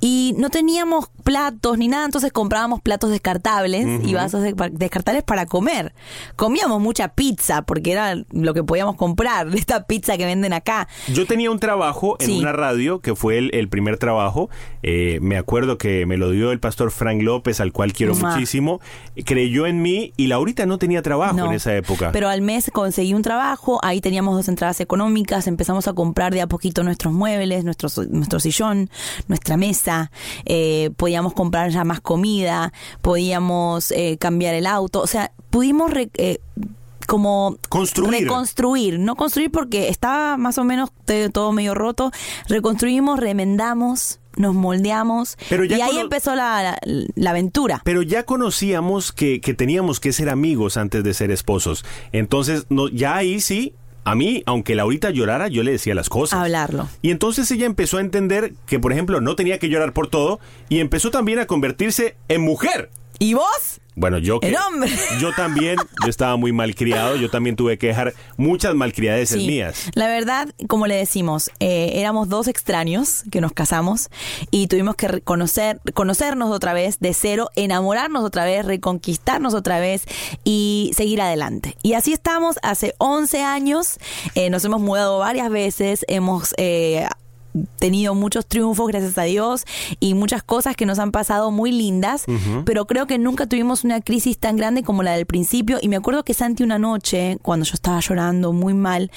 Y 0.00 0.34
no 0.38 0.50
teníamos 0.50 1.08
platos 1.24 1.76
ni 1.78 1.88
nada, 1.88 2.04
entonces 2.06 2.32
comprábamos 2.32 2.80
platos 2.80 3.10
descartables 3.10 3.86
y 4.04 4.14
vasos 4.14 4.42
de- 4.42 4.54
descartables 4.72 5.22
para 5.22 5.46
comer. 5.46 5.92
Comíamos 6.36 6.80
mucha 6.80 7.08
pizza 7.08 7.62
porque 7.62 7.92
era 7.92 8.14
lo 8.32 8.54
que 8.54 8.64
podíamos 8.64 8.96
comprar, 8.96 9.46
esta 9.54 9.84
pizza 9.86 10.16
que 10.16 10.24
venden 10.26 10.52
acá. 10.52 10.88
Yo 11.12 11.26
tenía 11.26 11.50
un 11.50 11.58
trabajo 11.58 12.16
en 12.20 12.26
Sí. 12.26 12.38
una 12.38 12.52
radio 12.52 13.00
que 13.00 13.14
fue 13.14 13.38
el, 13.38 13.50
el 13.54 13.68
primer 13.68 13.98
trabajo. 13.98 14.48
Eh, 14.82 15.18
me 15.20 15.36
acuerdo 15.36 15.76
que 15.78 16.06
me 16.06 16.16
lo 16.16 16.30
dio 16.30 16.52
el 16.52 16.60
pastor 16.60 16.90
Frank 16.90 17.20
López, 17.22 17.60
al 17.60 17.72
cual 17.72 17.92
quiero 17.92 18.14
muchísimo. 18.14 18.80
Creyó 19.26 19.66
en 19.66 19.82
mí 19.82 20.12
y 20.16 20.28
Laurita 20.28 20.64
no 20.66 20.78
tenía 20.78 21.02
trabajo 21.02 21.34
No. 21.36 21.46
en 21.46 21.52
esa 21.52 21.74
época. 21.76 22.10
Pero 22.12 22.28
al 22.28 22.40
mes 22.42 22.70
conseguí 22.72 23.12
un 23.14 23.22
trabajo, 23.22 23.78
ahí 23.82 24.00
teníamos 24.00 24.34
dos 24.36 24.48
entradas 24.48 24.80
económicas, 24.80 25.46
empezamos 25.46 25.86
a 25.88 25.92
comprar 25.92 26.32
de 26.32 26.40
a 26.40 26.46
poquito 26.46 26.82
nuestros 26.82 27.12
muebles, 27.12 27.64
nuestro, 27.64 27.88
nuestro 28.08 28.40
sillón, 28.40 28.88
nuestra 29.28 29.56
mesa, 29.56 29.89
eh, 30.44 30.90
podíamos 30.96 31.32
comprar 31.34 31.70
ya 31.70 31.84
más 31.84 32.00
comida, 32.00 32.72
podíamos 33.02 33.90
eh, 33.92 34.16
cambiar 34.18 34.54
el 34.54 34.66
auto, 34.66 35.00
o 35.00 35.06
sea, 35.06 35.32
pudimos 35.50 35.90
re- 35.90 36.10
eh, 36.14 36.38
como 37.06 37.56
Construir. 37.68 38.22
reconstruir, 38.22 38.98
no 39.00 39.16
construir 39.16 39.50
porque 39.50 39.88
estaba 39.88 40.36
más 40.36 40.58
o 40.58 40.64
menos 40.64 40.90
todo 41.32 41.50
medio 41.52 41.74
roto, 41.74 42.12
reconstruimos, 42.48 43.18
remendamos, 43.18 44.20
nos 44.36 44.54
moldeamos 44.54 45.36
Pero 45.48 45.64
ya 45.64 45.78
y 45.78 45.80
ahí 45.80 45.98
empezó 45.98 46.36
la, 46.36 46.62
la- 46.62 46.78
la 47.16 47.30
aventura. 47.30 47.82
Pero 47.84 48.02
ya 48.02 48.22
conocíamos 48.24 49.10
que, 49.10 49.40
que 49.40 49.54
teníamos 49.54 49.98
que 49.98 50.12
ser 50.12 50.28
amigos 50.30 50.76
antes 50.76 51.02
de 51.02 51.12
ser 51.14 51.32
esposos. 51.32 51.84
Entonces, 52.12 52.66
no, 52.68 52.86
ya 52.88 53.16
ahí 53.16 53.40
sí, 53.40 53.74
a 54.04 54.14
mí, 54.14 54.42
aunque 54.46 54.74
Laurita 54.74 55.10
llorara, 55.10 55.48
yo 55.48 55.62
le 55.62 55.72
decía 55.72 55.94
las 55.94 56.08
cosas. 56.08 56.40
Hablarlo. 56.40 56.88
Y 57.02 57.10
entonces 57.10 57.50
ella 57.50 57.66
empezó 57.66 57.98
a 57.98 58.00
entender 58.00 58.54
que, 58.66 58.78
por 58.78 58.92
ejemplo, 58.92 59.20
no 59.20 59.36
tenía 59.36 59.58
que 59.58 59.68
llorar 59.68 59.92
por 59.92 60.08
todo 60.08 60.40
y 60.68 60.80
empezó 60.80 61.10
también 61.10 61.38
a 61.38 61.46
convertirse 61.46 62.16
en 62.28 62.42
mujer. 62.42 62.90
¿Y 63.18 63.34
vos? 63.34 63.80
Bueno, 64.00 64.16
yo 64.16 64.40
que 64.40 64.50
yo 65.20 65.32
también, 65.36 65.76
yo 66.02 66.08
estaba 66.08 66.36
muy 66.38 66.52
malcriado, 66.52 67.16
yo 67.16 67.28
también 67.28 67.54
tuve 67.54 67.76
que 67.76 67.88
dejar 67.88 68.14
muchas 68.38 68.74
malcriadeces 68.74 69.38
Sí. 69.42 69.46
mías. 69.46 69.90
La 69.94 70.06
verdad, 70.08 70.48
como 70.68 70.86
le 70.86 70.94
decimos, 70.96 71.50
eh, 71.60 71.92
éramos 71.96 72.30
dos 72.30 72.48
extraños 72.48 73.24
que 73.30 73.42
nos 73.42 73.52
casamos 73.52 74.08
y 74.50 74.68
tuvimos 74.68 74.96
que 74.96 75.06
reconocer, 75.06 75.80
conocernos 75.92 76.50
otra 76.50 76.72
vez 76.72 76.98
de 77.00 77.12
cero, 77.12 77.50
enamorarnos 77.56 78.24
otra 78.24 78.46
vez, 78.46 78.64
reconquistarnos 78.64 79.52
otra 79.52 79.80
vez 79.80 80.04
y 80.44 80.92
seguir 80.96 81.20
adelante. 81.20 81.76
Y 81.82 81.92
así 81.92 82.14
estamos 82.14 82.56
hace 82.62 82.94
11 82.96 83.42
años, 83.42 83.98
eh, 84.34 84.48
nos 84.48 84.64
hemos 84.64 84.80
mudado 84.80 85.18
varias 85.18 85.50
veces, 85.50 86.06
hemos... 86.08 86.54
eh, 86.56 87.06
tenido 87.78 88.14
muchos 88.14 88.46
triunfos, 88.46 88.88
gracias 88.88 89.16
a 89.18 89.22
Dios, 89.22 89.64
y 89.98 90.14
muchas 90.14 90.42
cosas 90.42 90.76
que 90.76 90.86
nos 90.86 90.98
han 90.98 91.12
pasado 91.12 91.50
muy 91.50 91.72
lindas, 91.72 92.24
pero 92.64 92.86
creo 92.86 93.06
que 93.06 93.18
nunca 93.18 93.46
tuvimos 93.46 93.84
una 93.84 94.00
crisis 94.00 94.38
tan 94.38 94.56
grande 94.56 94.82
como 94.82 95.02
la 95.02 95.12
del 95.12 95.26
principio. 95.26 95.78
Y 95.80 95.88
me 95.88 95.96
acuerdo 95.96 96.24
que 96.24 96.34
Santi 96.34 96.62
una 96.62 96.78
noche, 96.78 97.38
cuando 97.42 97.64
yo 97.64 97.74
estaba 97.74 98.00
llorando 98.00 98.52
muy 98.52 98.74
mal, 98.74 99.10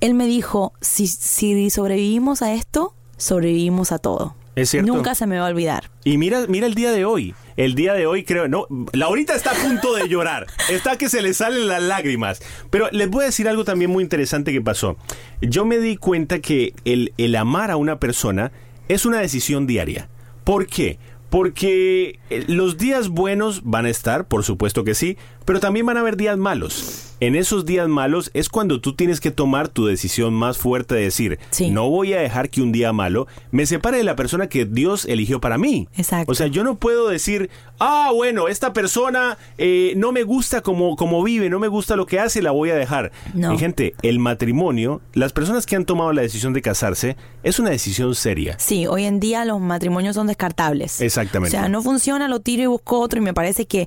él 0.00 0.14
me 0.14 0.26
dijo, 0.26 0.72
si, 0.80 1.06
si 1.06 1.70
sobrevivimos 1.70 2.42
a 2.42 2.52
esto, 2.52 2.94
sobrevivimos 3.16 3.92
a 3.92 3.98
todo. 3.98 4.34
Es 4.56 4.70
cierto. 4.70 4.92
Nunca 4.92 5.14
se 5.14 5.26
me 5.26 5.38
va 5.38 5.46
a 5.46 5.50
olvidar. 5.50 5.90
Y 6.02 6.16
mira, 6.16 6.46
mira 6.48 6.66
el 6.66 6.74
día 6.74 6.90
de 6.90 7.04
hoy. 7.04 7.34
El 7.58 7.74
día 7.74 7.92
de 7.92 8.06
hoy 8.06 8.24
creo, 8.24 8.48
no, 8.48 8.66
Laurita 8.92 9.34
está 9.34 9.50
a 9.50 9.54
punto 9.54 9.94
de 9.94 10.08
llorar. 10.08 10.46
Está 10.70 10.96
que 10.96 11.08
se 11.08 11.22
le 11.22 11.32
salen 11.34 11.68
las 11.68 11.82
lágrimas. 11.82 12.42
Pero 12.70 12.88
les 12.90 13.08
voy 13.08 13.22
a 13.22 13.26
decir 13.26 13.48
algo 13.48 13.64
también 13.64 13.90
muy 13.90 14.02
interesante 14.02 14.52
que 14.52 14.60
pasó. 14.60 14.96
Yo 15.40 15.64
me 15.64 15.78
di 15.78 15.96
cuenta 15.96 16.40
que 16.40 16.74
el, 16.84 17.12
el 17.18 17.36
amar 17.36 17.70
a 17.70 17.76
una 17.76 18.00
persona 18.00 18.50
es 18.88 19.06
una 19.06 19.18
decisión 19.18 19.66
diaria. 19.66 20.08
¿Por 20.44 20.66
qué? 20.66 20.98
Porque 21.28 22.18
eh, 22.30 22.44
los 22.48 22.78
días 22.78 23.08
buenos 23.08 23.62
van 23.64 23.84
a 23.84 23.90
estar, 23.90 24.26
por 24.26 24.42
supuesto 24.42 24.84
que 24.84 24.94
sí, 24.94 25.18
pero 25.44 25.60
también 25.60 25.84
van 25.84 25.98
a 25.98 26.00
haber 26.00 26.16
días 26.16 26.38
malos. 26.38 27.05
En 27.20 27.34
esos 27.34 27.64
días 27.64 27.88
malos 27.88 28.30
es 28.34 28.48
cuando 28.48 28.80
tú 28.80 28.94
tienes 28.94 29.20
que 29.20 29.30
tomar 29.30 29.68
tu 29.68 29.86
decisión 29.86 30.34
más 30.34 30.58
fuerte 30.58 30.94
de 30.94 31.02
decir, 31.02 31.38
Sí. 31.50 31.70
no 31.70 31.88
voy 31.88 32.12
a 32.12 32.20
dejar 32.20 32.50
que 32.50 32.60
un 32.60 32.72
día 32.72 32.92
malo 32.92 33.26
me 33.50 33.64
separe 33.64 33.96
de 33.98 34.04
la 34.04 34.16
persona 34.16 34.48
que 34.48 34.64
Dios 34.66 35.06
eligió 35.06 35.40
para 35.40 35.56
mí. 35.56 35.88
Exacto. 35.96 36.30
O 36.30 36.34
sea, 36.34 36.46
yo 36.48 36.62
no 36.62 36.76
puedo 36.76 37.08
decir, 37.08 37.48
ah, 37.78 38.10
bueno, 38.14 38.48
esta 38.48 38.72
persona 38.74 39.38
eh, 39.56 39.94
no 39.96 40.12
me 40.12 40.24
gusta 40.24 40.60
como, 40.60 40.94
como 40.96 41.22
vive, 41.22 41.48
no 41.48 41.58
me 41.58 41.68
gusta 41.68 41.96
lo 41.96 42.04
que 42.04 42.20
hace, 42.20 42.42
la 42.42 42.50
voy 42.50 42.68
a 42.70 42.74
dejar. 42.74 43.12
No. 43.34 43.50
Mi 43.52 43.58
gente, 43.58 43.94
el 44.02 44.18
matrimonio, 44.18 45.00
las 45.14 45.32
personas 45.32 45.64
que 45.64 45.76
han 45.76 45.86
tomado 45.86 46.12
la 46.12 46.20
decisión 46.22 46.52
de 46.52 46.60
casarse, 46.60 47.16
es 47.42 47.58
una 47.58 47.70
decisión 47.70 48.14
seria. 48.14 48.58
Sí, 48.58 48.86
hoy 48.86 49.04
en 49.04 49.20
día 49.20 49.44
los 49.44 49.60
matrimonios 49.60 50.16
son 50.16 50.26
descartables. 50.26 51.00
Exactamente. 51.00 51.56
O 51.56 51.60
sea, 51.60 51.68
no 51.70 51.80
funciona, 51.82 52.28
lo 52.28 52.40
tiro 52.40 52.62
y 52.62 52.66
busco 52.66 52.98
otro 53.00 53.18
y 53.20 53.22
me 53.22 53.32
parece 53.32 53.66
que 53.66 53.82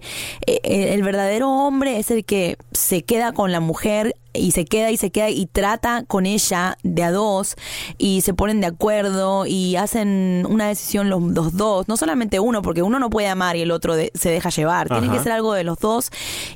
eh, 0.48 0.60
eh, 0.64 0.94
el 0.94 1.04
verdadero 1.04 1.50
hombre 1.50 2.00
es 2.00 2.10
el 2.10 2.26
que 2.26 2.58
se 2.72 3.04
queda 3.04 3.19
con 3.34 3.52
la 3.52 3.60
mujer 3.60 4.16
y 4.34 4.52
se 4.52 4.64
queda 4.66 4.92
y 4.92 4.98
se 4.98 5.10
queda 5.12 5.30
y 5.30 5.48
trata 5.48 6.04
con 6.08 6.26
ella 6.26 6.78
de 6.84 7.04
a 7.04 7.12
dos 7.12 7.56
y 7.98 8.22
se 8.22 8.34
ponen 8.34 8.62
de 8.62 8.68
acuerdo 8.68 9.46
y 9.48 9.76
hacen 9.76 10.46
una 10.48 10.68
decisión 10.68 11.10
los, 11.10 11.22
los 11.22 11.58
dos, 11.58 11.88
no 11.88 11.98
solamente 11.98 12.40
uno, 12.40 12.62
porque 12.62 12.82
uno 12.84 13.00
no 13.00 13.10
puede 13.10 13.28
amar 13.28 13.56
y 13.56 13.62
el 13.62 13.72
otro 13.72 13.96
de- 13.96 14.12
se 14.14 14.30
deja 14.30 14.50
llevar, 14.50 14.88
tiene 14.88 15.08
que 15.12 15.18
ser 15.24 15.32
algo 15.32 15.54
de 15.54 15.64
los 15.64 15.80
dos. 15.80 16.12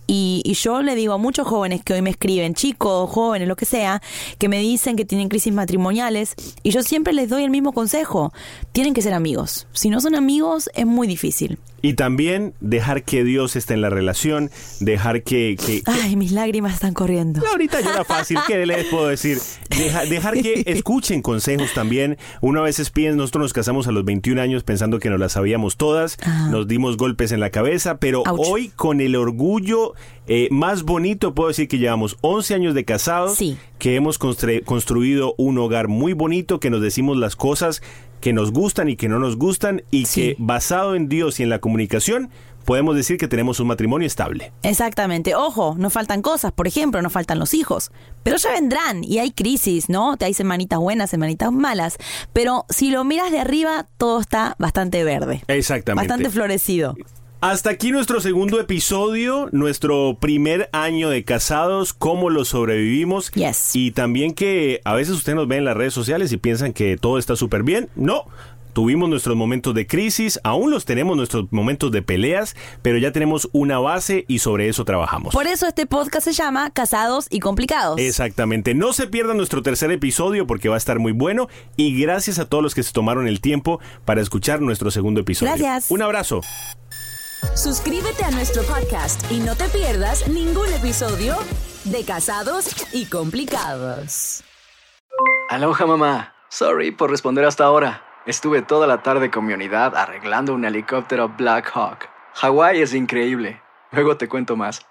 Y, 0.08 0.42
y 0.46 0.54
yo 0.54 0.82
le 0.82 0.96
digo 0.96 1.14
a 1.14 1.18
muchos 1.18 1.48
jóvenes 1.48 1.84
que 1.84 1.94
hoy 1.94 2.02
me 2.02 2.12
escriben, 2.12 2.54
chicos, 2.54 3.10
jóvenes, 3.10 3.48
lo 3.48 3.56
que 3.56 3.66
sea, 3.66 4.02
que 4.38 4.50
me 4.50 4.60
dicen 4.60 4.96
que 4.96 5.06
tienen 5.06 5.30
crisis 5.30 5.52
matrimoniales 5.54 6.36
y 6.62 6.70
yo 6.72 6.84
siempre 6.84 7.12
les 7.14 7.28
doy 7.30 7.44
el 7.44 7.50
mismo 7.52 7.74
consejo, 7.74 8.34
tienen 8.72 8.94
que 8.94 9.02
ser 9.02 9.14
amigos, 9.14 9.68
si 9.74 9.90
no 9.90 10.00
son 10.00 10.16
amigos 10.16 10.70
es 10.76 10.86
muy 10.86 11.08
difícil. 11.08 11.58
Y 11.86 11.96
también 11.96 12.54
dejar 12.62 13.04
que 13.04 13.26
Dios 13.26 13.58
esté 13.58 13.74
en 13.74 13.82
la 13.82 13.90
relación, 13.90 14.50
dejar 14.80 15.22
que... 15.24 15.58
que- 15.64 15.82
que- 15.82 15.92
Ay, 15.92 16.16
mis 16.16 16.32
lágrimas 16.32 16.74
están 16.76 16.94
corriendo. 16.94 17.46
Ahorita 17.46 17.82
llora 17.82 18.04
fácil, 18.06 18.38
¿qué 18.48 18.66
les 18.66 18.86
puedo 18.86 19.08
decir? 19.10 19.38
Deja- 19.70 20.06
dejar 20.06 20.34
que 20.42 20.64
escuchen 20.68 21.22
consejos 21.22 21.74
también. 21.74 22.18
Una 22.42 22.62
vez 22.62 22.90
piensa, 22.90 23.18
nosotros 23.18 23.42
nos 23.44 23.54
casamos 23.54 23.88
a 23.88 23.92
los 23.92 24.06
21 24.06 24.42
años 24.42 24.64
pensando 24.64 25.00
que 25.00 25.10
nos 25.10 25.20
las 25.20 25.34
sabíamos 25.34 25.76
todas, 25.76 26.18
Ajá. 26.24 26.50
nos 26.50 26.70
dimos 26.70 26.96
golpes 26.96 27.34
en 27.34 27.42
la 27.42 27.50
cabeza, 27.50 27.98
pero 27.98 28.24
Ouch. 28.26 28.40
hoy 28.48 28.70
con 28.70 29.02
el 29.02 29.18
orgullo 29.18 29.94
eh, 30.26 30.48
más 30.52 30.84
bonito 30.84 31.34
puedo 31.36 31.50
decir 31.50 31.68
que 31.68 31.80
llevamos 31.80 32.16
11 32.22 32.54
años 32.56 32.74
de 32.76 32.86
casados, 32.86 33.36
Sí. 33.36 33.58
que 33.78 33.96
hemos 33.96 34.22
constru- 34.22 34.64
construido 34.64 35.36
un 35.38 35.58
hogar 35.58 35.90
muy 35.90 36.14
bonito, 36.14 36.62
que 36.62 36.70
nos 36.70 36.82
decimos 36.82 37.18
las 37.18 37.36
cosas 37.36 37.82
que 38.24 38.32
nos 38.32 38.54
gustan 38.54 38.88
y 38.88 38.96
que 38.96 39.10
no 39.10 39.20
nos 39.20 39.36
gustan 39.36 39.84
y 39.92 40.06
Sí. 40.06 40.22
que 40.22 40.36
basado 40.40 40.96
en 40.96 41.10
Dios 41.10 41.42
y 41.42 41.44
en 41.44 41.50
la 41.50 41.60
comunicación 41.60 42.30
podemos 42.64 42.96
decir 42.96 43.18
que 43.18 43.28
tenemos 43.28 43.60
un 43.60 43.68
matrimonio 43.68 44.08
estable. 44.08 44.54
Exactamente. 44.64 45.36
Ojo, 45.36 45.76
nos 45.78 45.92
faltan 45.92 46.22
cosas, 46.22 46.54
por 46.54 46.66
ejemplo, 46.66 47.02
nos 47.02 47.12
faltan 47.12 47.38
los 47.38 47.54
hijos. 47.54 47.92
Pero 48.24 48.38
ya 48.38 48.52
vendrán 48.52 49.04
y 49.04 49.18
hay 49.18 49.32
crisis, 49.32 49.90
¿no? 49.90 50.16
Te 50.16 50.24
hay 50.24 50.34
semanitas 50.34 50.80
buenas, 50.80 51.10
semanitas 51.10 51.52
malas. 51.52 51.98
Pero 52.32 52.66
si 52.70 52.92
lo 52.92 53.04
miras 53.04 53.30
de 53.30 53.40
arriba, 53.42 53.88
todo 53.98 54.22
está 54.22 54.56
bastante 54.58 55.04
verde. 55.04 55.44
Exactamente. 55.50 56.08
Bastante 56.08 56.30
florecido. 56.30 56.96
Hasta 57.44 57.72
aquí 57.72 57.92
nuestro 57.92 58.22
segundo 58.22 58.58
episodio, 58.62 59.50
nuestro 59.52 60.16
primer 60.18 60.70
año 60.72 61.10
de 61.10 61.26
casados, 61.26 61.92
cómo 61.92 62.30
lo 62.30 62.46
sobrevivimos. 62.46 63.32
Yes. 63.32 63.76
Y 63.76 63.92
también 63.92 64.34
que 64.34 64.80
a 64.86 64.94
veces 64.94 65.14
ustedes 65.16 65.36
nos 65.36 65.50
ven 65.50 65.58
en 65.58 65.66
las 65.66 65.76
redes 65.76 65.94
sociales 65.94 66.32
y 66.32 66.38
piensan 66.38 66.72
que 66.72 66.96
todo 66.96 67.18
está 67.18 67.36
súper 67.36 67.64
bien. 67.64 67.90
No. 67.98 68.28
Tuvimos 68.72 69.10
nuestros 69.10 69.36
momentos 69.36 69.76
de 69.76 69.86
crisis, 69.86 70.40
aún 70.46 70.72
los 70.72 70.86
tenemos 70.86 71.18
nuestros 71.18 71.52
momentos 71.52 71.92
de 71.92 72.02
peleas, 72.02 72.56
pero 72.82 72.98
ya 72.98 73.12
tenemos 73.12 73.50
una 73.52 73.78
base 73.78 74.24
y 74.30 74.40
sobre 74.40 74.70
eso 74.70 74.86
trabajamos. 74.86 75.34
Por 75.34 75.46
eso 75.46 75.68
este 75.68 75.86
podcast 75.86 76.26
se 76.26 76.32
llama 76.32 76.70
Casados 76.70 77.28
y 77.30 77.42
Complicados. 77.42 78.00
Exactamente. 78.00 78.74
No 78.74 78.94
se 78.94 79.06
pierdan 79.08 79.36
nuestro 79.36 79.62
tercer 79.62 79.92
episodio 79.92 80.48
porque 80.48 80.70
va 80.70 80.76
a 80.76 80.78
estar 80.78 80.98
muy 80.98 81.12
bueno 81.12 81.50
y 81.76 82.02
gracias 82.02 82.40
a 82.40 82.46
todos 82.46 82.64
los 82.64 82.74
que 82.74 82.84
se 82.84 82.94
tomaron 82.94 83.28
el 83.28 83.42
tiempo 83.42 83.82
para 84.06 84.22
escuchar 84.22 84.62
nuestro 84.62 84.92
segundo 84.92 85.20
episodio. 85.20 85.52
Gracias. 85.58 85.92
Un 85.92 86.02
abrazo. 86.02 86.40
Suscríbete 87.56 88.24
a 88.24 88.32
nuestro 88.32 88.64
podcast 88.64 89.32
y 89.32 89.40
no 89.40 89.56
te 89.56 89.66
pierdas 89.70 90.28
ningún 90.28 90.72
episodio 90.74 91.36
de 91.86 92.04
Casados 92.04 92.74
y 92.92 93.06
Complicados. 93.06 94.44
Aloha 95.50 95.86
mamá. 95.86 96.34
Sorry 96.50 96.92
por 96.92 97.12
responder 97.12 97.46
hasta 97.46 97.66
ahora. 97.66 98.02
Estuve 98.26 98.62
toda 98.62 98.88
la 98.88 99.04
tarde 99.04 99.30
con 99.30 99.46
mi 99.46 99.54
unidad 99.54 99.96
arreglando 99.96 100.54
un 100.54 100.66
helicóptero 100.66 101.30
Black 101.30 101.70
Hawk. 101.74 102.10
Hawái 102.36 102.82
es 102.82 102.94
increíble. 102.94 103.62
Luego 103.92 104.18
te 104.18 104.28
cuento 104.28 104.56
más. 104.56 104.82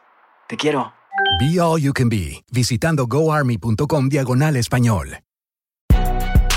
Te 0.47 0.57
quiero. 0.57 0.93
Be 1.41 1.61
All 1.61 1.81
You 1.81 1.93
Can 1.93 2.09
Be, 2.09 2.45
visitando 2.53 3.07
goarmy.com 3.07 4.09
diagonal 4.09 4.57
español. 4.57 5.19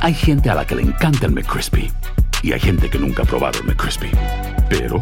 Hay 0.02 0.14
gente 0.14 0.50
a 0.50 0.56
la 0.56 0.68
que 0.68 0.76
le 0.76 0.84
encanta 0.84 1.26
el 1.26 1.32
McCrispy 1.32 1.92
y 2.44 2.54
hay 2.54 2.60
gente 2.60 2.90
que 2.90 3.00
nunca 3.00 3.24
ha 3.24 3.26
probado 3.26 3.58
el 3.60 3.66
McCrispy. 3.66 4.12
Pero 4.70 5.02